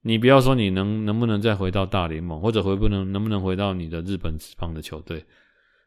[0.00, 5.22] 你不要说你能能不能再回到大联盟，或者回不能能不能回到你的日本职棒的球队，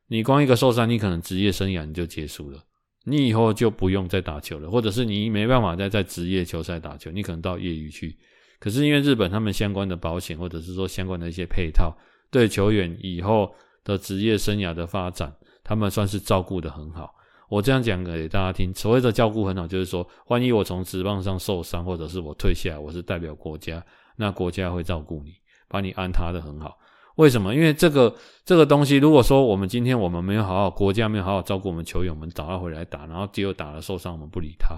[0.10, 2.64] 你光一个受伤，你可能职业生涯你就结束了，
[3.10, 8.14] 你以后就不用再打球了，或者是你没办法再在职业球赛打球，你可能到业余去。
[8.60, 11.96] 可是因为日本他们相关的保险，或者是说相关的一些配套，
[12.30, 13.50] 对球员以后
[13.86, 17.14] 的职业生涯的发展，他们算是照顾得很好。
[17.48, 23.82] 我这样讲给大家听，所谓的照顾很好，就是说，万一我从职棒上受伤，或者是我退下来，我是代表国家。
[24.18, 25.32] 那国家会照顾你，
[25.70, 26.78] 把你安插得很好。
[27.18, 27.54] 为什么？
[27.54, 34.78] 因为这个这个东西，如果说我们今天我们没有好好，国家没有好好照顾我们球员，我们找他回来打，然后只有打了受伤，我们不理他，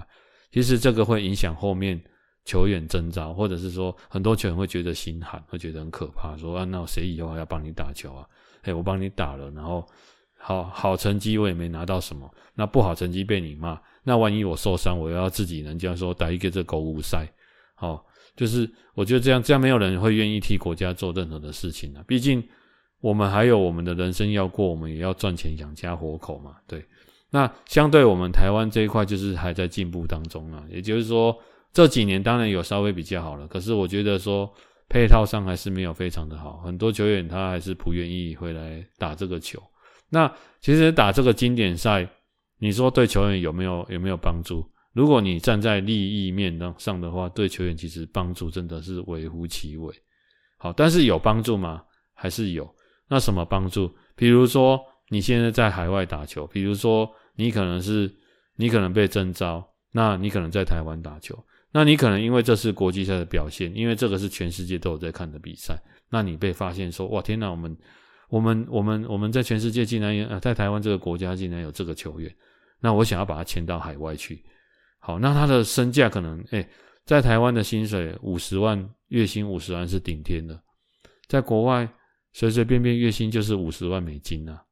[0.50, 2.00] 其实这个会影响后面
[2.46, 8.26] 球员征召，或者是说很多球员会觉得心寒，会觉得很可怕，说啊，那谁以后还要帮你打球啊？
[8.62, 9.86] 诶，我帮你打了，然后
[10.38, 17.30] 好好成绩我也没拿到什么，那不好成绩被你骂，那万一我受伤，我又要自己人家说打一个这狗五赛，
[17.74, 18.02] 好。
[18.36, 22.02] 就是我觉得这样，这样没有人会愿意替国家做任何的事情啊。
[22.06, 22.42] 毕竟
[23.00, 26.56] 我们还有我们的人生要过，我们也要赚钱养家活口嘛。
[26.66, 26.84] 对，
[27.30, 30.64] 那相对我们台湾这一块，就是还在进步当中啊。
[30.70, 31.36] 也就是说，
[31.72, 34.52] 这几年当然有稍微比较好了，可是我觉得说
[34.88, 39.62] 配套上还是没有非常的好，很多球员他还是不愿意回来打这个球。
[40.08, 42.08] 那其实打这个经典赛，
[42.58, 44.64] 你说对球员有没有有没有帮助？
[44.92, 49.94] 如果你站在利益面上的话，对球员其实帮助真的是微乎其微。
[50.56, 51.82] 好，但是有帮助吗？
[52.12, 52.68] 还是有。
[53.08, 53.92] 那什么帮助？
[54.14, 58.12] 比如说你现在在海外打球，比如说你可能是
[58.56, 61.36] 你可能被征召，那你可能在台湾打球，
[61.72, 65.76] 那你可能因为这是国际赛的表现，因为这个是全世界都有在看的比赛，
[66.10, 67.76] 那你被发现说哇天哪，我们
[68.28, 72.32] 我们我们我们在全世界竟然有，呃，在台湾这个国家竟然有这个球员，
[72.80, 74.44] 那我想要把他签到海外去。
[75.00, 76.68] 好，那他的身价可能，哎、
[77.04, 80.62] 在台湾的薪水五十万，月薪五十万是顶天的，
[81.26, 81.88] 在国外
[82.32, 84.62] 随随便便月薪就是五十万美金啊，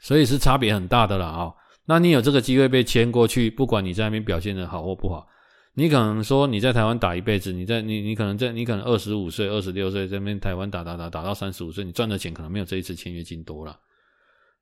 [0.00, 1.52] 所以是差别很大的啦啊。
[1.84, 5.26] 那你有这个机会被签过去，不管你在那边表现的好或不好，
[5.74, 13.78] 你可能说你在台湾打一辈子，你在你你可能在你可能二十五岁、二十六岁在那边台湾打打打打到三十五岁，你赚的钱可能没有这一次签约金多了。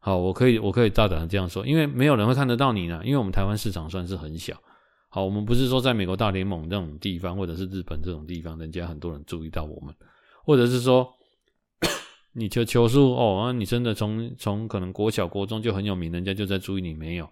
[0.02, 4.56] 好，我可以，我可以大胆的这样说，因为没有人会看得到你呢，因为我们台湾市场算是很小。
[5.10, 9.94] 好，我们不是说在美国大联盟这种地方，或者是日本这种地方，人家很多人注意到我们，
[10.42, 11.06] 或者是说
[12.32, 17.28] 你球球速哦，你真的从从可能国小国中就很有名，人家就在注意你没有？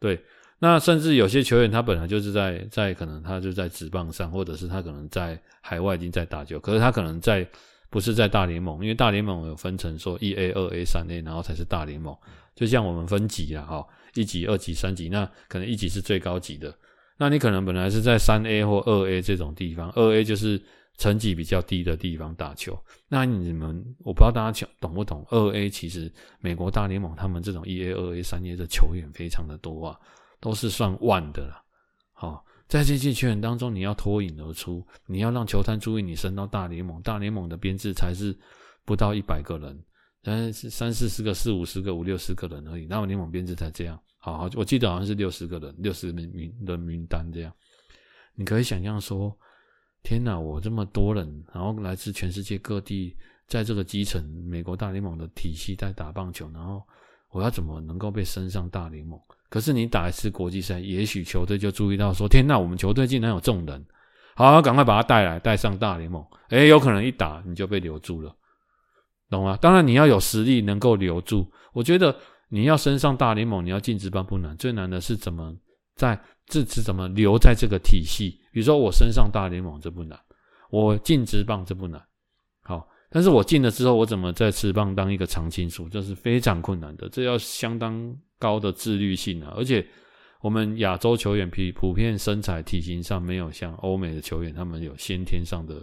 [0.00, 0.18] 对，
[0.60, 7.46] 那甚至有些球员他本来就是在在可能他就在职棒上，或者是他可能在海外已经在打球，可是他可能在。
[7.92, 12.16] 不是在大联盟，因为大联盟有分成说一 A、二 A、三 A，然后才是大联盟。
[12.54, 16.74] 就像我们分级了，哈，一级、二级、三级，那可能一级是最高级的。
[17.18, 20.58] 那你可能本来是在三 A 或二 A 这种地方，二 A 就是
[20.96, 22.82] 成绩比较低的地方打球。
[23.08, 25.22] 那你们，我不知道大家懂不懂？
[25.28, 30.00] 二 A 其实美国大联盟他们这种一 A、二 A、三 A 的球员非常的多啊，
[30.40, 31.62] 都是算万的了，
[32.14, 32.42] 好。
[32.72, 37.02] 在这些球员当中，你要脱颖而出，你要让球探注意你升到大联盟。
[37.02, 38.34] 大联盟的编制才是
[38.86, 39.78] 不到一百个人，
[40.22, 42.86] 三三四十个、四五十个、五六十个人而已。
[42.86, 47.52] 大联盟编制才这样，好，我记得好像是六十个人，六十名名的名单这样。
[48.34, 49.36] 你可以想象说，
[50.02, 53.14] 天哪，我这么多人，然后来自全世界各地，
[53.48, 56.82] 在这个基层美国大联盟的体系在打棒球，然后
[57.32, 59.20] 我要怎么能够被升上大联盟？
[59.52, 63.84] 可是你打一次国际赛，也许球队就注意到说：“天呐，我们球队竟然有这种人，
[64.34, 68.34] 好，赶快把他带来，带上大联盟。”诶，有可能一打你就被留住了，
[69.28, 69.58] 懂吗？
[69.60, 71.46] 当然你要有实力能够留住。
[71.74, 72.16] 我觉得
[72.48, 75.54] 你要升上大联盟，你要进职棒不难，最难的是怎么
[75.96, 78.40] 在这次怎么留在这个体系。
[78.52, 80.18] 比如说我升上大联盟这不难，
[80.70, 82.02] 我进职棒这不难，
[82.62, 88.16] 好，但是我进了之后，我怎么在职棒当一个常青树，这是非常困难的，这要相当。
[88.42, 89.86] 高的自律性啊，而且
[90.40, 95.80] 我们亚洲球员比普遍身材体型上没有像欧美的球员，他们有先天上的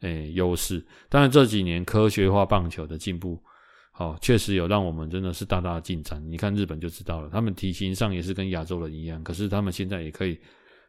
[0.00, 0.82] 诶优势。
[1.10, 3.38] 当然这几年科学化棒球的进步，
[3.92, 6.24] 好，确实有让我们真的是大大的进展。
[6.26, 10.40] 你看日本就知道了，他们体型上也是跟亚洲人一样，可是他们现在也可以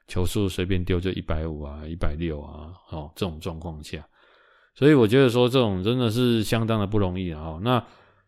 [0.08, 4.08] 球速随便丢就一百五啊、一百六啊，哦，这种状况下，
[4.74, 7.60] 所以我觉得说这种真的是相当的不容易啊。
[7.62, 7.84] 那。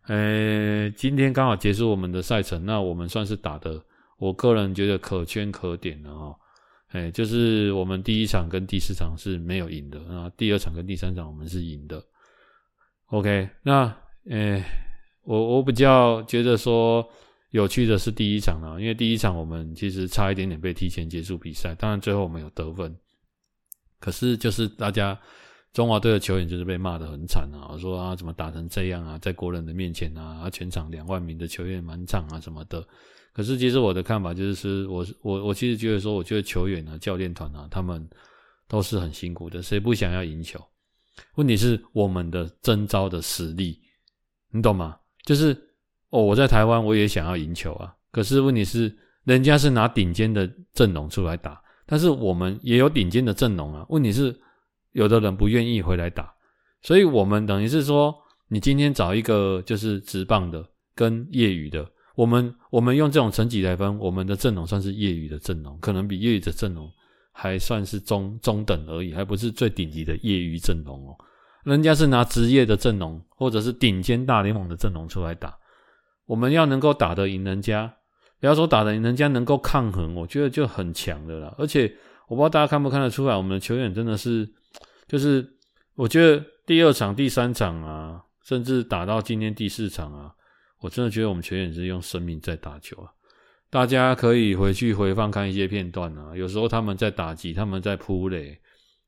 [0.08, 3.82] 呃，今天刚好结束我们的赛程，那我们算是打的，
[4.18, 6.36] 我个人觉得可圈可点的哦。
[6.88, 12.04] 哎，就是我们第一场跟第四场是没有赢的，那第二场跟第三场我们是赢的。
[13.12, 13.96] OK，那
[14.30, 14.62] 呃，
[15.24, 17.08] 我我比较觉得说
[17.52, 22.94] 有趣的是第一场啊，因为第一场我们其实差一点点被提前结束比赛，当然最后我们有得分，
[24.02, 25.18] 可是就是大家
[25.74, 32.86] 中华队的球员就是被骂得很惨啊，我说啊怎么打成这样啊，在国人的面前啊，全场两万名的球员满场啊什么的。
[33.34, 38.08] 可是其实我的看法就是，我我我其实觉得说，我觉得球员啊、教练团啊，他们
[38.68, 40.64] 都是很辛苦的，谁不想要赢球？
[41.36, 43.82] 问题是我们的征招的实力，
[44.52, 44.96] 你懂吗？
[45.26, 45.52] 就是
[46.10, 51.60] 哦，我在台湾我也想要赢球啊，可是问题是人家是拿顶尖的阵容出来打。
[51.88, 54.34] 但是我们也有顶尖的阵容啊，问题是
[54.94, 56.34] 有的人不愿意回来打，
[56.82, 58.16] 所以我们等于是说，
[58.48, 66.90] 你今天找一个就是职棒的跟业余的，我们我们用这种成绩来分，我们的阵容算是业余的阵容，可能比业余的阵容
[67.32, 71.16] 还算是中中等而已，还不是最顶级的业余阵容哦。
[71.66, 75.56] 人家是拿职业的阵容或者是顶尖大联盟的阵容出来打，
[76.26, 77.94] 我们要能够打得赢人家。
[78.40, 81.56] 不要说打得赢人家能够抗衡，我觉得就很强的啦。
[81.58, 81.90] 而且
[82.28, 84.46] 我不知道大家看不看得出来，我们的球员真的是，
[85.08, 85.48] 就是
[85.96, 90.34] 我觉得第二场、第三场啊，甚至打到今天第四场啊，
[90.80, 93.12] 我真的觉得我们球员是用生命在打球啊。
[93.70, 98.60] 大家可以回去回放看一些片段啊，有时候他们在打击，他们在扑垒，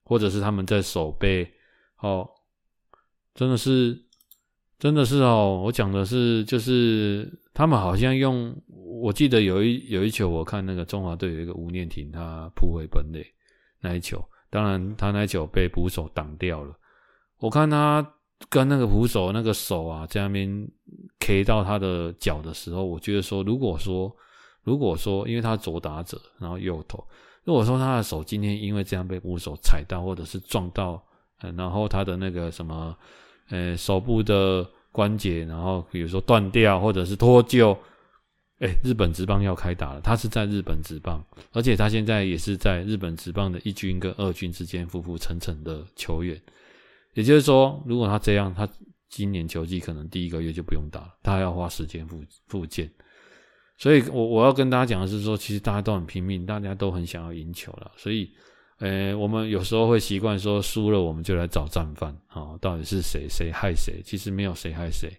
[0.03, 1.47] 或者是他们在守备，
[1.99, 2.27] 哦，
[3.33, 3.99] 真的是，
[4.79, 8.55] 真的是哦，我讲的是就是他们好像用。
[8.97, 13.23] 我记得有一有一球，我看那个中华队有一个吴念庭，他扑回本垒
[13.81, 14.23] 那一球，
[14.55, 16.73] 当然他那一球被捕手挡掉了。
[17.39, 18.13] 我看他
[18.49, 20.65] 跟那个捕手那个手啊，在那边
[21.19, 24.15] K 到他的脚的时候，我觉得说，如果说
[24.63, 27.05] 如果说，因为他左打者，然后右投，
[27.43, 31.03] 如果说他的手今天因为这样被捕手踩到，或者是撞到，
[31.57, 32.95] 然后他的那个什么，
[33.49, 37.77] 呃，手部的关节，然后比如说断掉，或者是脱臼。
[38.83, 46.39] 日本职棒要开打了，他是在日本职棒，而且他现在也是在日本职棒的一军跟二军之间浮浮沉沉的球员。
[47.13, 48.67] 也就是说，如果他这样，他
[49.09, 52.91] 今年球季可能第一个月就不用打了，他还要花时间复复健。
[53.77, 57.91] 所以我我要跟大家讲的是说，其实大家都很拼命，大家都很想要赢球了。
[57.97, 58.29] 所以，
[58.79, 64.01] 呃，我们有时候会习惯说，输了我们就来找战犯啊，到底是谁谁害谁？
[64.03, 65.09] 其实没有谁害谁。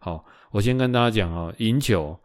[0.00, 2.18] 好，我先跟大家讲啊，赢球。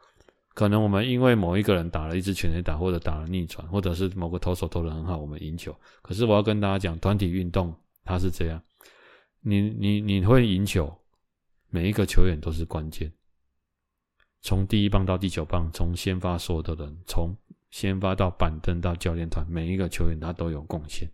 [0.53, 5.75] 可能我们因为某一个人打了一支全垒打，或者打了逆转，或者是某个投手投得很好，我们赢球。
[6.01, 8.61] 可是我要跟大家讲，团体运动它是这样，
[9.41, 10.95] 你你你会赢球，
[11.69, 13.11] 每一个球员都是关键。
[14.41, 17.35] 从第一棒到第九棒，从先发所有的人，从
[17.71, 21.09] 先发到板凳到教练团，每一个球员他都有贡献。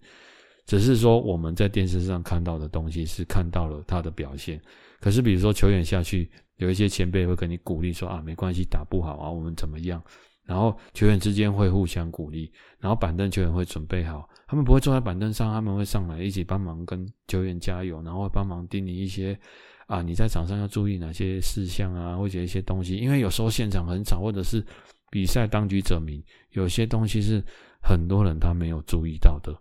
[0.66, 4.62] 只是说我们在电视上看到的东西是看到了他的表现，
[5.00, 6.30] 可是比如说球员下去。
[6.60, 10.04] 有一些前辈会跟你鼓励说啊，没关系，打不好啊，我们怎么样？
[10.44, 19.40] 然后球员之间会互相鼓励，然后板凳球员会准备好，他们不会坐在板凳上，他们会上来一起帮忙跟球员加油，然后帮忙叮咛一些
[19.88, 24.62] 啊，你在场上要注意哪些事项啊，或者一些东西，因为有时候现场很吵，或者是
[25.10, 27.42] 比赛当局者迷，有些东西是
[27.82, 29.58] 很多人他没有注意到的。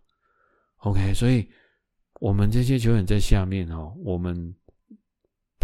[0.79, 1.46] OK，所以
[2.18, 4.53] 我们这些球员在下面哦，我们。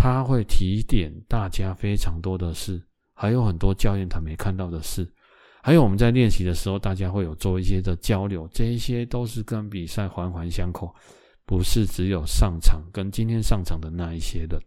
[0.05, 2.79] 他会提点大家非常多的事，
[3.15, 5.11] 还有很多教练团没看到的事，
[5.63, 10.95] 还有我们在练习的时候，大家会有做一些的交流，这一些都是跟比赛环环相扣，
[11.47, 14.61] 不是只有上场跟今天上场的那一些的。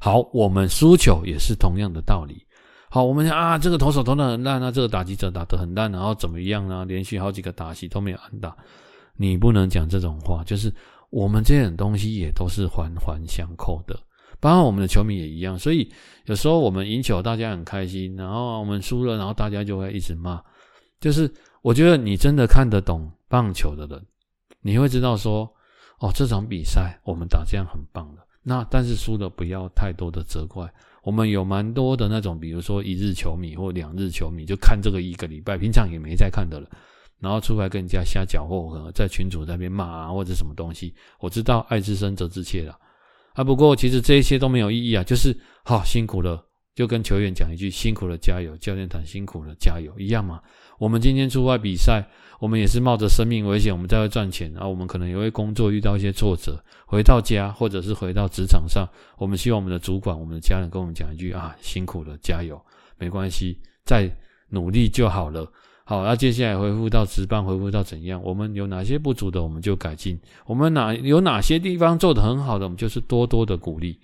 [0.00, 2.44] 好，我们输球也是同样的道理。
[2.90, 6.84] 好，我们啊，这个投手投得很烂，那这个打击者打得很烂，然后怎么样呢？
[6.84, 8.56] 连续好几个打席都没有安打，
[9.14, 10.74] 你不能讲这种话，就是。
[11.12, 13.94] 我们这点东西也都是环环相扣的，
[14.40, 15.58] 包括我们的球迷也一样。
[15.58, 15.86] 所以
[16.24, 20.42] 有时候我们赢球，大家很开心；然后我们输了，然后大家就会一直骂。
[21.00, 24.02] 就是我觉得你真的看得懂棒球的人，
[24.62, 25.44] 你会知道说，
[25.98, 28.22] 哦，这场比赛我们打这样很棒的。
[28.42, 30.66] 那但是输了不要太多的责怪。
[31.02, 36.66] 我们有蛮多的那种，比如说一日球迷或两日球迷，就看这个一个礼拜，平常也没在看的了。
[37.22, 40.92] 然后出来跟人家瞎搅和，在群主那边骂啊，或者什么东西。
[41.20, 42.76] 我知道爱之深责之切了
[43.34, 46.44] 啊，不过其实这一些都没有意义啊，就是好、辛苦了，
[46.74, 50.40] 就跟球员讲一句辛苦了，加油；教练团辛苦了，加油，一样嘛。
[50.78, 52.04] 我们今天出外比赛，
[52.40, 54.66] 我们也是冒着生命危险，我们在外赚钱啊。
[54.66, 58.84] 我们可能也会工作遇到一些挫折，回到家或者是回到职场上，
[59.16, 62.60] 我们希望我们的主管、我们的家人跟我们讲一句啊，辛苦了，加油，
[62.98, 64.10] 没关系，再
[64.48, 65.50] 努力就好了。
[65.84, 68.22] 好，那接下来恢复到职棒，恢复到怎样？
[68.22, 70.16] 我们有哪些不足的，我们就改进；
[70.46, 73.98] 我们哪有哪些地方做得很好的，我们就是多多的鼓励。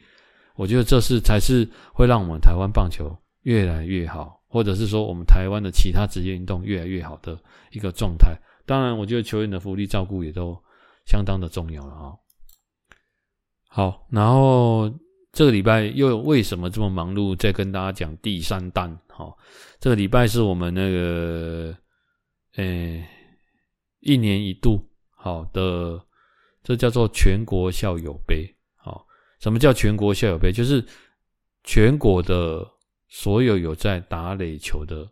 [0.56, 7.38] 我觉得这是才是会让我们台湾棒球越来越好，或者是说我们台湾的其他职业运动越来越好的
[7.70, 8.36] 一个状态。
[8.66, 10.60] 当然，我觉得球员的福利照顾也都
[11.06, 12.12] 相当的重要了啊。
[13.68, 14.92] 好，然后
[15.32, 17.36] 这个礼拜又为什么这么忙碌？
[17.36, 18.98] 再跟大家讲第三弹。
[19.18, 19.36] 好，
[19.80, 21.76] 这个礼拜是我们那个，
[22.54, 23.04] 诶，
[23.98, 26.00] 一年一度好的，
[26.62, 28.46] 这叫做全国校友杯。
[28.76, 29.04] 好，
[29.40, 30.52] 什么叫全国校友杯？
[30.52, 30.86] 就是
[31.64, 32.64] 全国的
[33.08, 35.04] 所有有在打垒球的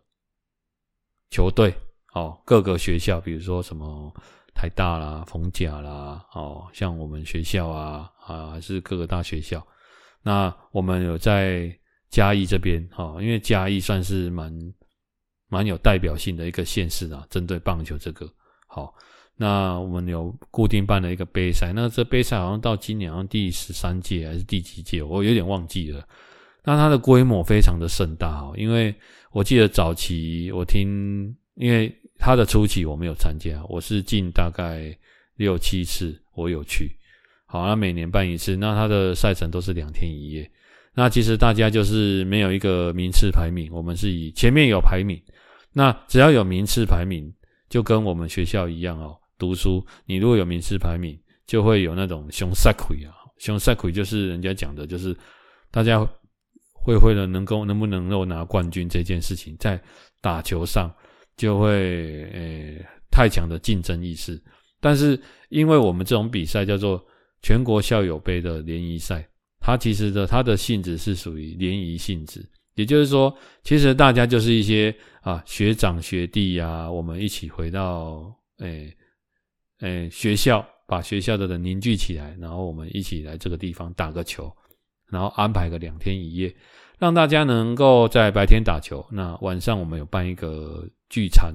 [1.29, 1.75] 球队，
[2.13, 4.09] 哦，各个学校，比如说什么
[4.55, 9.67] 台大啦、逢甲啦，哦，像我们学校啊，啊，还是各个大学校，
[10.21, 11.77] 那我们有在。
[12.09, 14.51] 嘉义这边哈，因为嘉义算是蛮
[15.49, 18.29] 蛮有代表性的一个县市啊，针对棒球这个
[18.67, 18.93] 好，
[19.35, 26.07] 那我们有固定办了一个杯赛，那这杯赛好像到今年好像第十三届还是第几届，我有点忘记了。
[26.63, 28.93] 那它的规模非常的盛大哦，因为
[29.31, 34.97] 我记得早期我听，因为它的初期我没有参加，我是近大概
[35.35, 36.91] 六七次我有去，
[37.45, 40.49] 好，那每年办一次，那它的赛程都是两天一夜。
[40.97, 45.21] 那其实大家就是没有一个名次排名，我们是以前面有排名，
[45.71, 47.31] 那只要有名次排名，
[47.69, 49.15] 就跟我们学校一样哦。
[49.37, 55.15] 读书，你如果有名次排名，就会有那种熊赛亏啊，熊赛亏就是人家讲的，就是
[55.69, 56.03] 大家
[56.73, 59.79] 会为了能够能不能够拿冠军这件事情，在
[60.19, 60.91] 打球上
[61.35, 64.41] 就会诶、欸、太强的竞争意识。
[64.81, 66.99] 但是因为我们这种比赛叫做
[67.43, 69.23] 全国校友杯的联谊赛。
[69.67, 72.41] 它其实的它的性质是属于联谊性质，
[72.75, 78.95] 也就是说，其实大家就是一些啊学长学弟呀、我们一起回到诶
[79.81, 84.49] 诶、学校，把学校的人凝聚起来，然后我们一起来这个地方打个球，
[85.09, 86.55] 然后安排个两天一夜，
[86.97, 91.53] 让大家能够在白天打球，那晚上我们有办一个聚餐，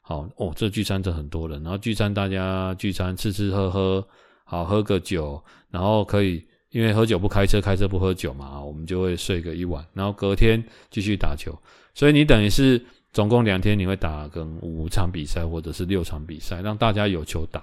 [0.00, 4.08] 好哦，这聚餐就很多人，然后聚餐大家聚餐吃吃喝喝，
[4.44, 6.46] 好喝个酒，然后可以。
[6.70, 11.56] 因为喝酒不开车，开车不喝酒嘛，我们就会睡个一晚，然后隔天继续打球。
[11.94, 12.80] 所以你等于是
[13.12, 17.62] 总共两天，你会打个五场比赛或者是六场比赛，让大家有球打。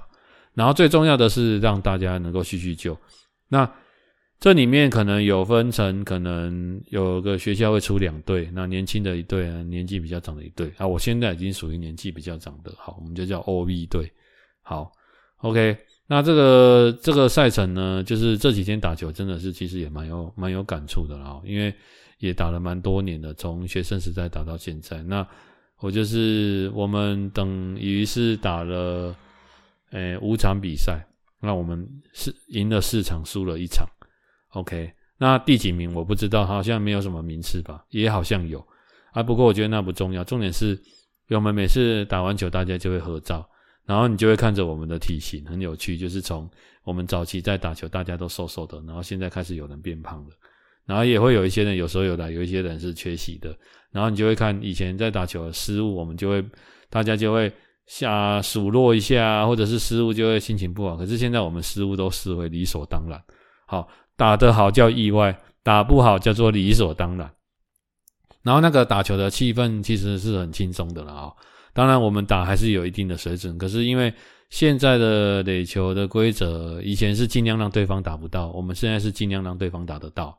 [0.54, 2.98] 然后最重要的是让大家能够叙叙旧。
[3.48, 3.70] 那
[4.40, 10.88] 这里面可能有分成，可能有个学校会出两队，那年轻的一队，年纪比较长的一队啊。
[10.88, 14.12] 我现在已经属于年纪比较长的，好，我们就叫 OB 队。
[14.62, 14.92] 好
[15.38, 15.78] ，OK。
[16.08, 21.74] 那这个这个赛程呢，就是这几天打球真的是其实也蛮有蛮有感触的啦，因为
[22.20, 25.02] 也打了蛮多年的，从学生时代打到现在。
[25.04, 25.28] 那
[25.80, 29.16] 我就是我们等于是打了
[29.92, 31.04] 诶五场比赛，
[31.42, 33.88] 那我们是赢了四场，输了一场。
[34.50, 38.64] OK，那第几名我不知道，好像没有什么名次吧，也好像有
[39.12, 39.24] 啊。
[39.24, 40.80] 不过我觉得那不重要，重点是
[41.30, 43.48] 我们每次打完球，大家就会合照。
[43.86, 46.50] 然后你就会看着我们的体型很有趣，就是从
[46.84, 50.30] 我们早期在打球，大家都瘦瘦的，然后现在开始有人变胖了，
[50.86, 53.56] 然后也会有一些人有时候有来，有一些人是缺席的，
[53.92, 56.44] 然后你就会看以前在打球的失误，我们就会
[56.90, 57.52] 大家就会
[57.86, 60.98] 下数落一下，或者是失误就会心情不好。
[60.98, 63.24] 可是现在我们失误都视为理所当然，
[63.68, 67.32] 好，打得好叫意外，打不好叫做理所当然。
[68.42, 71.34] 然后那个打球的气氛其实是很轻松的了啊。
[71.76, 74.12] 当然，我们打还是有一定的水准，可是因为
[74.50, 80.34] 现在的垒球的规则，以前是尽量让对方打不到，我们现在是尽量让对方打得到。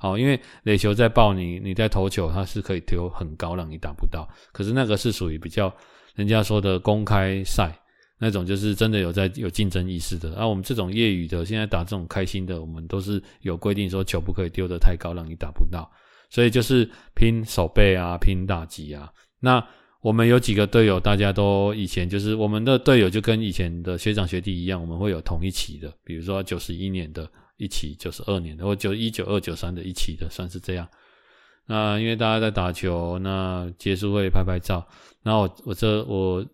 [0.00, 5.72] 好，因为垒球在爆你，你在投球，它是可以丢很高让你打不到，可是那个是属于比较
[6.16, 7.72] 人家说的公开赛
[8.18, 10.30] 那种，就是真的有在有竞争意识的。
[10.36, 15.88] 那、我们这种业余的，现在打这种开心的，我们都是有规定说球不可以丢得太高，让你打不到，
[16.30, 19.64] 所以就是拼手背啊，拼打击啊，那。
[20.00, 30.88] 我们有几个队友，大家都以前就是我们的队友，就跟以前的学长学弟一样，我们会有同一期的，比如说九十一年的一期，九十二年的，或九一九二九三的一期的，算是这样。
[31.66, 34.86] 那因为大家在打球，那结束会拍拍照。
[35.24, 36.46] 然后我我这我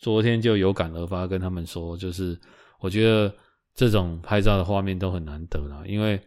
[0.00, 2.36] 昨天就有感而发，跟他们说，就是
[2.80, 3.32] 我觉得
[3.76, 6.20] 这种拍照的画面都很难得啦，因为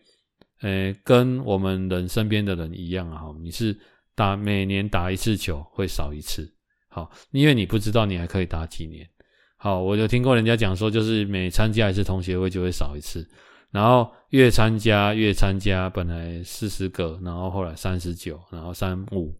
[0.61, 3.77] 呃，跟我们人身边的人一样啊，你是
[4.15, 6.49] 打每年打一次球会少一次。
[6.93, 9.07] 好，因为你不知道你还可以打几年。
[9.55, 13.25] 好，我就听过人家讲说，就是每参加一次同学会就会少一次，
[13.69, 19.33] 然后越参加越参加，本来四十个，然后后来三十九，然后三五，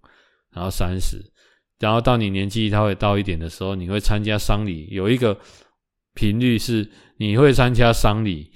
[0.54, 1.18] 然后三十，
[1.80, 5.38] 然后到你年纪他会到一点的时候，你会参加丧礼，有一个
[6.14, 8.49] 频率是你会参加丧礼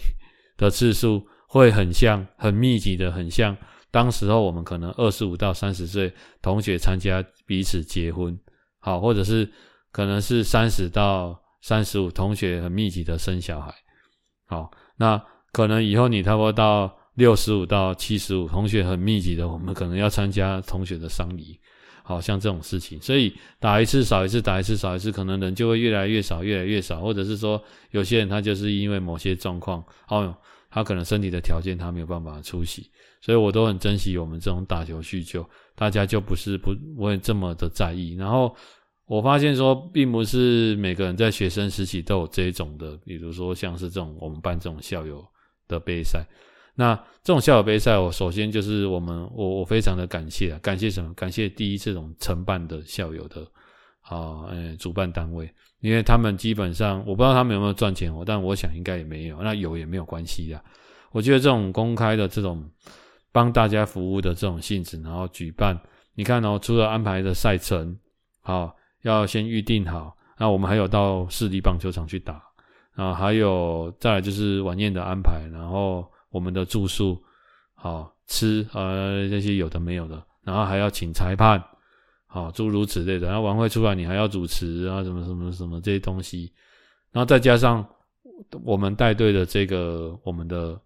[0.56, 3.58] 的次数会很像，很密集的，很像
[3.92, 8.40] 当时候我们可能二十五到三十岁同学参加彼此结婚。
[8.86, 9.52] 好，或者是
[9.92, 13.74] 可能是三十到三十五，同学很密集的生小孩，
[14.46, 15.20] 好，那
[15.52, 21.60] 可能以后你差不多到六十五到七十五，同学很密集的，我们可能要参加同学的丧礼。
[22.08, 27.60] 好像这种事情，所以打一次少一次，打一次少一次，可能人就会越来越少，越来越少，或者是说，
[27.90, 30.38] 有些人他就是因为某些状况，哦，
[30.70, 35.44] 他可能身体的条件他没有办法出席，所以我都很珍惜我们这种打球叙旧，
[35.76, 38.16] 大家就不是不不会这么的在意。
[38.16, 38.56] 然后
[39.06, 45.24] 我发现说，并不是每个人在学生时期都有这种的，比如说像是这种我们办这种校友
[45.68, 46.26] 的杯赛。
[46.78, 51.14] 那这种校友杯赛，我首先就是我们我我非常的感谢啊，感谢什么？
[51.14, 53.42] 感谢第一这种承办的校友的
[54.02, 55.50] 啊，呃，主办单位，
[55.80, 60.62] 因为他们基本上我不知道他们有没有赚钱，我但我想应该也没有，那有也没有关系呀。
[61.12, 62.70] 我觉得这种公开的这种
[63.36, 65.78] 帮大家服务的这种性质，然后举办，
[66.14, 68.00] 你看哦，除了安排的赛程，
[68.40, 72.42] 好，要先预定好，那我们还有到市立棒球场去打
[72.96, 76.10] 啊，还有再来就是晚宴的安排，然后。
[76.32, 77.18] 我们的住宿，
[77.76, 81.64] 好吃，呃，这些有的没有的，然后还要请裁判，
[82.28, 83.28] 好诸如此类的。
[83.28, 86.52] 然后晚会出来，你还要主持啊，什么什么什么这些东西。
[87.14, 87.88] 然后再加上
[88.66, 90.78] 我们带队的这个我们的，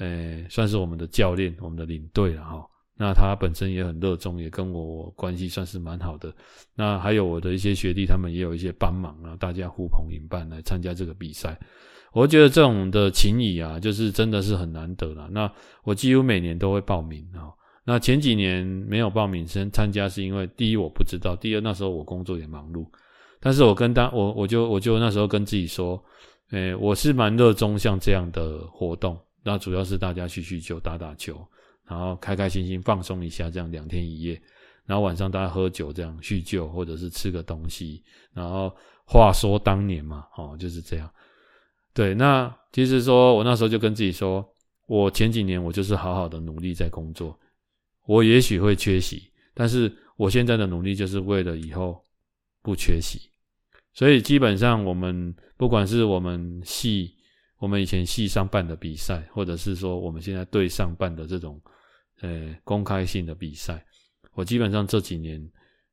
[0.00, 2.66] 呃，算是我们的教练，我们的领队了哈。
[2.96, 6.34] 那他本身也很热衷，也跟我关系算是蛮好的。
[6.74, 11.58] 那还有我的一些学弟，他们也有一些帮忙啊，大家呼朋引伴来参加这个比赛。
[12.12, 15.28] 我觉得这种的情谊啊，就是真的是很难得了。
[15.30, 15.50] 那
[15.84, 17.48] 我几乎每年都会报名啊。
[17.84, 22.84] 那前几年没有报名参参加，是因为第一我不知道，第二那时候我工作也忙碌。
[23.40, 26.02] 但是我跟当我我就我就那时候跟自己说，
[26.50, 29.18] 诶，我是蛮热衷像这样的活动。
[29.42, 31.46] 那主要是大家叙叙旧、打打球，
[31.86, 34.40] 然后开开心心放松一下，这样两天一夜。
[34.86, 38.02] 然后晚上大家喝酒，这样叙旧，或者是吃个东西。
[38.32, 38.74] 然后
[39.04, 41.08] 话说当年嘛，哦，就是这样。
[41.94, 44.44] 对，那其实说，我那时候就跟自己说，
[44.86, 47.38] 我前几年我就是好好的努力在工作，
[48.06, 52.02] 我也许会缺席，但是我现在的努力就是为了以后
[52.62, 53.20] 不缺席。
[53.92, 57.14] 所以基本上，我们不管是我们系，
[57.60, 61.60] 我们以前系上办的比赛，或者是说我们现在队上办的这种
[62.22, 63.84] 呃公开性的比赛，
[64.32, 65.46] 我基本上这几年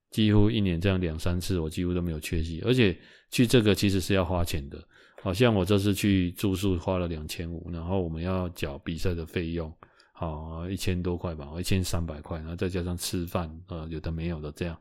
[0.10, 2.98] 几乎一年这样两三次，我几乎都没有缺席，而且
[3.30, 4.82] 去这个其实是要花钱的。
[5.22, 9.70] 好像我这次去住宿花了两千五，然后我们要缴比赛的费用，
[10.14, 14.80] 好一千多块吧，一千三百块，然后再加上吃饭，呃，有的没有的这样，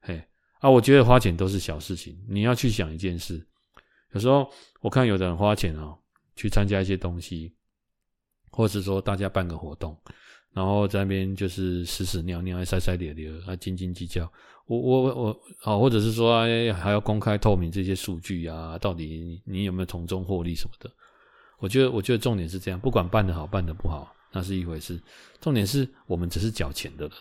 [0.00, 0.24] 嘿，
[0.60, 3.46] 啊，我觉得花钱都是小事情，你要去想一件事，
[4.12, 4.48] 有时候
[4.80, 5.94] 我看有的人花钱啊，
[6.36, 7.52] 去参加一些东西，
[8.50, 9.96] 或者说大家办个活动。
[10.52, 14.30] 然后在那边就是屎屎尿尿，还塞塞咧咧，还斤斤计较。
[14.66, 20.88] 我我我好，或者是说还要公开透明这些数据啊，到底你你有没有从中获利什么的？
[21.58, 25.00] 我觉得我觉得重点是这样，不管办得好办得不好，那是一回事。
[25.40, 27.16] 重点是我们只是缴钱的人，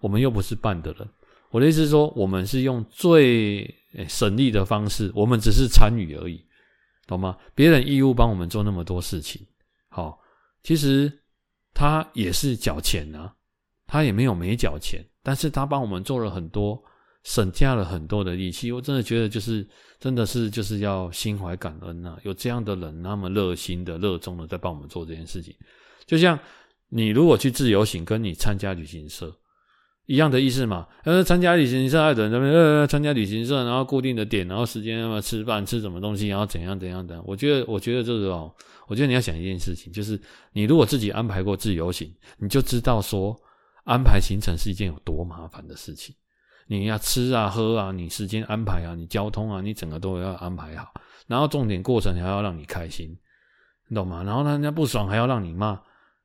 [0.00, 1.08] 我们又不是办的人。
[1.50, 3.74] 我的意思是说，我们是用最
[4.08, 6.44] 省力的方式，我们只是参与而已，
[7.08, 7.36] 懂吗？
[7.56, 9.44] 别人义务帮我们做那么多事情，
[9.88, 10.20] 好，
[10.62, 11.12] 其实。
[11.74, 13.32] 他也是缴钱啊，
[13.86, 16.82] 他也没有没缴钱，但是他帮我们做了很多，
[17.22, 18.72] 省下了很多的力气。
[18.72, 19.64] 我真的觉得，就是
[20.00, 25.54] 真的是就是要心怀感恩呐、有这样的人那么热心的、热衷的在帮我们做这件事情。
[26.04, 26.36] 就像
[26.88, 29.32] 你如果去自由行，跟你参加旅行社
[30.08, 30.88] 一样的意思嘛。
[31.04, 37.22] 呃，参加旅行社，的人那边呃参加旅行社，然后固定的点，然后时间那么吃饭吃什么东西，然后怎样怎样的。
[37.24, 38.52] 我觉得，我觉得这个哦。
[38.88, 40.18] 我觉得你要想一件事情，就是
[40.54, 43.38] 你如果自己安排过自由行，你就知道说
[43.84, 46.14] 安排行程是一件有多麻烦的事情。
[46.66, 50.88] 你要吃啊、喝啊，你时间安排啊，你交通啊，你整个都要安排好。
[51.26, 53.14] 然后重点过程还要让你开心，
[53.88, 54.22] 你懂吗？
[54.22, 55.78] 然后人家不爽还要让你骂。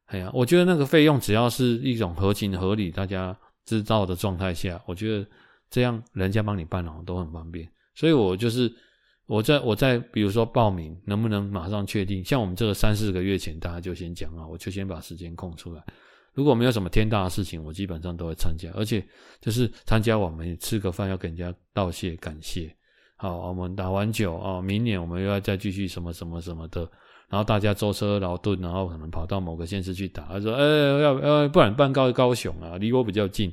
[0.05, 5.28] 哎呀，我觉得那个费用只要是一种合情合理、大家知道的状态下，我觉得
[5.70, 7.70] 这样人家帮你办好都很方便。
[7.95, 8.74] 所以我就是。
[9.26, 12.22] 我在我在比如说报名能不能马上确定？
[12.26, 15.82] 像我们这个三四个月前，大家就先讲啊，我就先把时间空出来。
[16.34, 19.03] 如果没有什么天大的事情，我基本上都会参加，而且
[19.39, 22.76] 就是参加我们吃个饭要跟人家道谢感谢。
[23.16, 26.88] 好，我们打完酒啊，明年我们又要再继续什么什么什么的，
[27.34, 30.23] 然后大家舟车劳顿，然后可能跑到某个县市去打。
[30.25, 30.63] 他说：“哎，
[31.01, 33.51] 要要不然办高高雄啊，离我比较近。”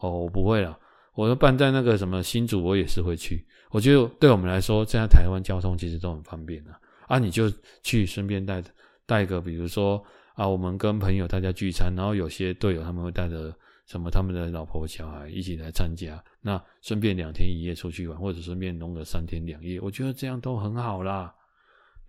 [0.00, 0.78] 哦，我不会了。
[1.14, 3.46] 我说办在那个什么新竹，我也是会去。
[3.72, 6.80] 我觉得对我们来说，现在台湾交通其实都很方便啊。
[7.08, 7.52] 啊，你就
[7.82, 8.64] 去顺便带
[9.04, 10.02] 带个，比如说
[10.32, 13.54] 啊，我们跟朋友大家聚餐，然后有些队友他们会带着
[13.84, 21.34] 什么他们的老婆小孩一起来参加，那顺便两天一夜出去玩，或者顺便弄个三天两夜，我觉得这样都很好啦。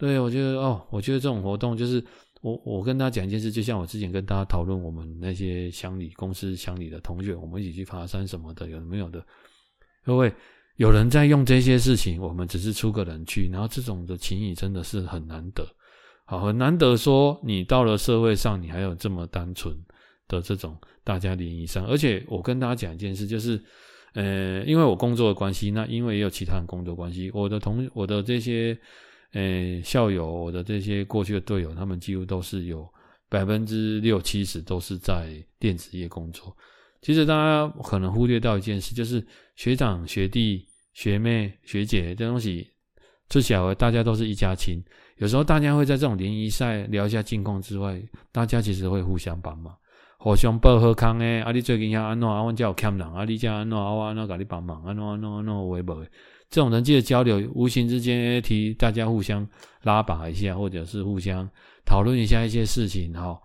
[0.02, 2.04] 对，我觉得哦，我觉得这种活动就是
[2.42, 9.24] 我我跟大家讲一件事，就像我之前跟大家讨论，我们那些乡里公司乡里的同学，我们一起去爬山什么的，有没有的？
[10.04, 10.34] 各位
[10.78, 15.64] 有人在用这些事情，我们只是出个人去，然后这种的情谊真的是很难得，
[16.26, 19.72] 好，很难得说你到了社会上，你还有这么单纯
[20.28, 23.64] 的这种大家联谊上，而且我跟大家讲一件事，就是
[24.16, 28.76] 呃，因为我工作的关系，那因为也有其他人工作关系，我的同我的这些。
[29.34, 32.88] 诶，校友，的这些过去的队友，他们几乎都是有
[33.30, 36.56] 百分之六七十都是在电子业工作。
[37.02, 39.26] 其实大家可能忽略到一件事，就是
[39.56, 42.68] 学长、学弟、学妹、学姐这东西，
[43.30, 44.84] 最小的大家都是一家亲。
[45.18, 48.02] 有时候大家会在这种联谊赛聊一下近况之外，
[48.32, 49.74] 大家其实会互相帮忙，
[50.18, 51.40] 互相报好康诶。
[51.42, 52.28] 啊，你最近要安怎？
[52.28, 53.78] 啊，我叫欠人，啊，你叫安怎？
[53.78, 54.84] 啊，我安怎给你帮忙？
[54.84, 55.54] 安怎安怎安怎？
[55.56, 55.94] 我也不。
[56.52, 59.48] 这种人际的交流，无形之间提大家互相
[59.84, 61.50] 拉拔一下，或者是互相
[61.86, 63.40] 讨论一下一些事情哈。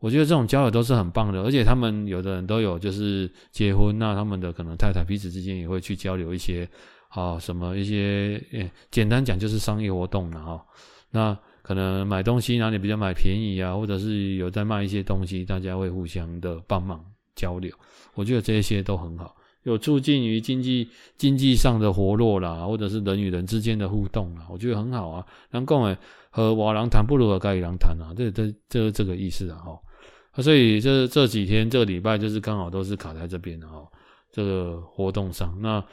[0.00, 6.68] 我觉得这种交流都是很棒的，而且他们有的人都有就是结婚，那他们的可能太太彼此之间也会去交流一些
[7.10, 8.42] 啊什么一些，
[8.90, 10.66] 简单讲就是商业活动了哈。
[11.10, 17.04] 那可能买东西哪里比较买便宜啊，或者是有在卖一些东西，大家会互相的帮忙
[17.36, 17.70] 交流。
[18.14, 19.36] 我觉得这些都很好。
[19.62, 25.26] 有促进于经济经济上的活络啦，或者是人与人之间的互动啦，我觉得很好啊。
[25.50, 25.96] 能够诶
[26.30, 29.78] 和瓦郎谈不如和盖伊郎谈啊，这这这这个意思啊哈。
[30.42, 33.86] 所以这这几天这个礼拜就是刚好都是卡在这边的哈，
[34.32, 35.54] 这个活动上。
[35.60, 35.84] 那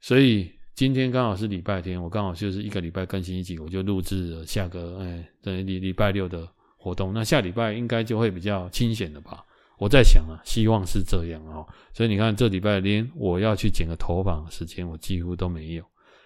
[0.00, 7.12] 所以今天刚好是礼拜天，我刚好就是一个礼拜更新一集，我就录制了下个哎等于礼礼拜六的活动。
[7.12, 9.44] 那下礼拜应该就会比较清闲的吧。
[9.78, 11.66] 我在想啊，希望是这样哦。
[11.94, 15.84] 所以你看，这礼拜连我要去剪个头发的时间，我几乎都没有。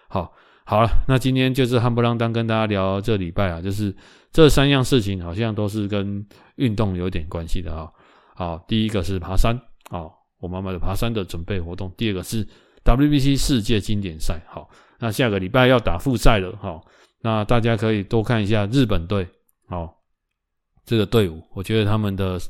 [0.08, 0.32] 好，
[0.64, 3.94] 好了，那今天就是汉不啷当跟大家聊这礼拜啊，就是
[4.32, 6.26] 这三样事情好像都是跟
[6.56, 7.90] 运动有点关系的啊。
[8.34, 9.54] 好，第一个是爬山
[9.90, 10.08] 啊，
[10.40, 11.92] 我妈妈的爬山的准备活动。
[11.96, 12.46] 第二个是
[12.84, 14.40] WBC 世界经典赛。
[14.48, 16.56] 好，那下个礼拜要打复赛了。
[16.60, 16.82] 好，
[17.20, 19.28] 那大家可以多看一下日本队。
[19.68, 19.94] 好，
[20.86, 22.40] 这个队伍，我觉得他们的。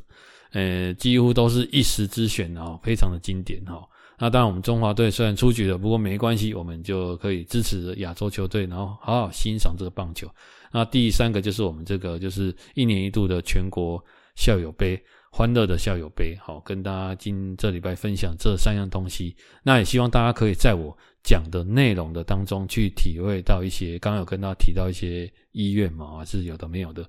[0.53, 3.87] 呃，几乎都是一时之选哦，非常的经典哈。
[4.19, 10.29] 那当然，我们中华队虽然出局了，不过没关系，我们就可以支持亚洲球队，然后好好欣赏这个棒球。
[10.71, 14.03] 那第三个就是我们这个就是一年一度的全国
[14.37, 19.35] 校友杯，欢乐的校友杯，好，跟大家今这礼拜分享这三样东西。
[19.65, 27.05] 那也希望大家可以在我讲的内容的当中去体会到一些，刚刚有跟大家提到一些医院嘛，还是有的没有的。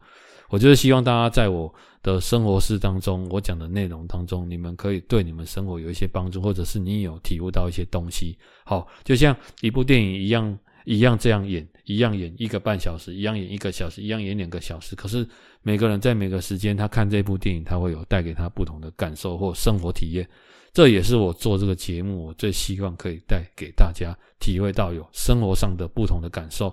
[0.53, 1.73] 我就是希望大家在我
[2.03, 8.37] 的生活事当中，我讲的内容当中，你们可以对你们生活有一些帮助，或者是你有体悟到一些东西。
[8.63, 14.95] 好，就像一部电影一样，一样这样演，一样演一个半小时，一样演一个小时，一样演两个小时。
[14.95, 15.27] 可是
[15.63, 20.29] 每个人在每个时间，他看这部电影，他会有带给他不同的感受或生活体验。
[20.71, 26.71] 这也是我做这个节目，我最希望可以带给大家体会到有生活上的不同的感受。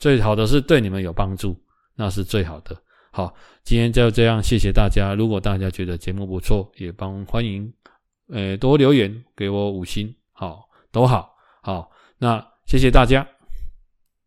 [0.00, 1.56] 最好的是对你们有帮助，
[1.94, 2.76] 那是最好的。
[3.12, 3.34] 好，
[3.64, 5.14] 今天就这样，谢谢大家。
[5.14, 7.72] 如果大家觉得节目不错，也帮欢迎，
[8.28, 13.26] 呃，多留言给我五星，好，都好，好，那谢谢大家。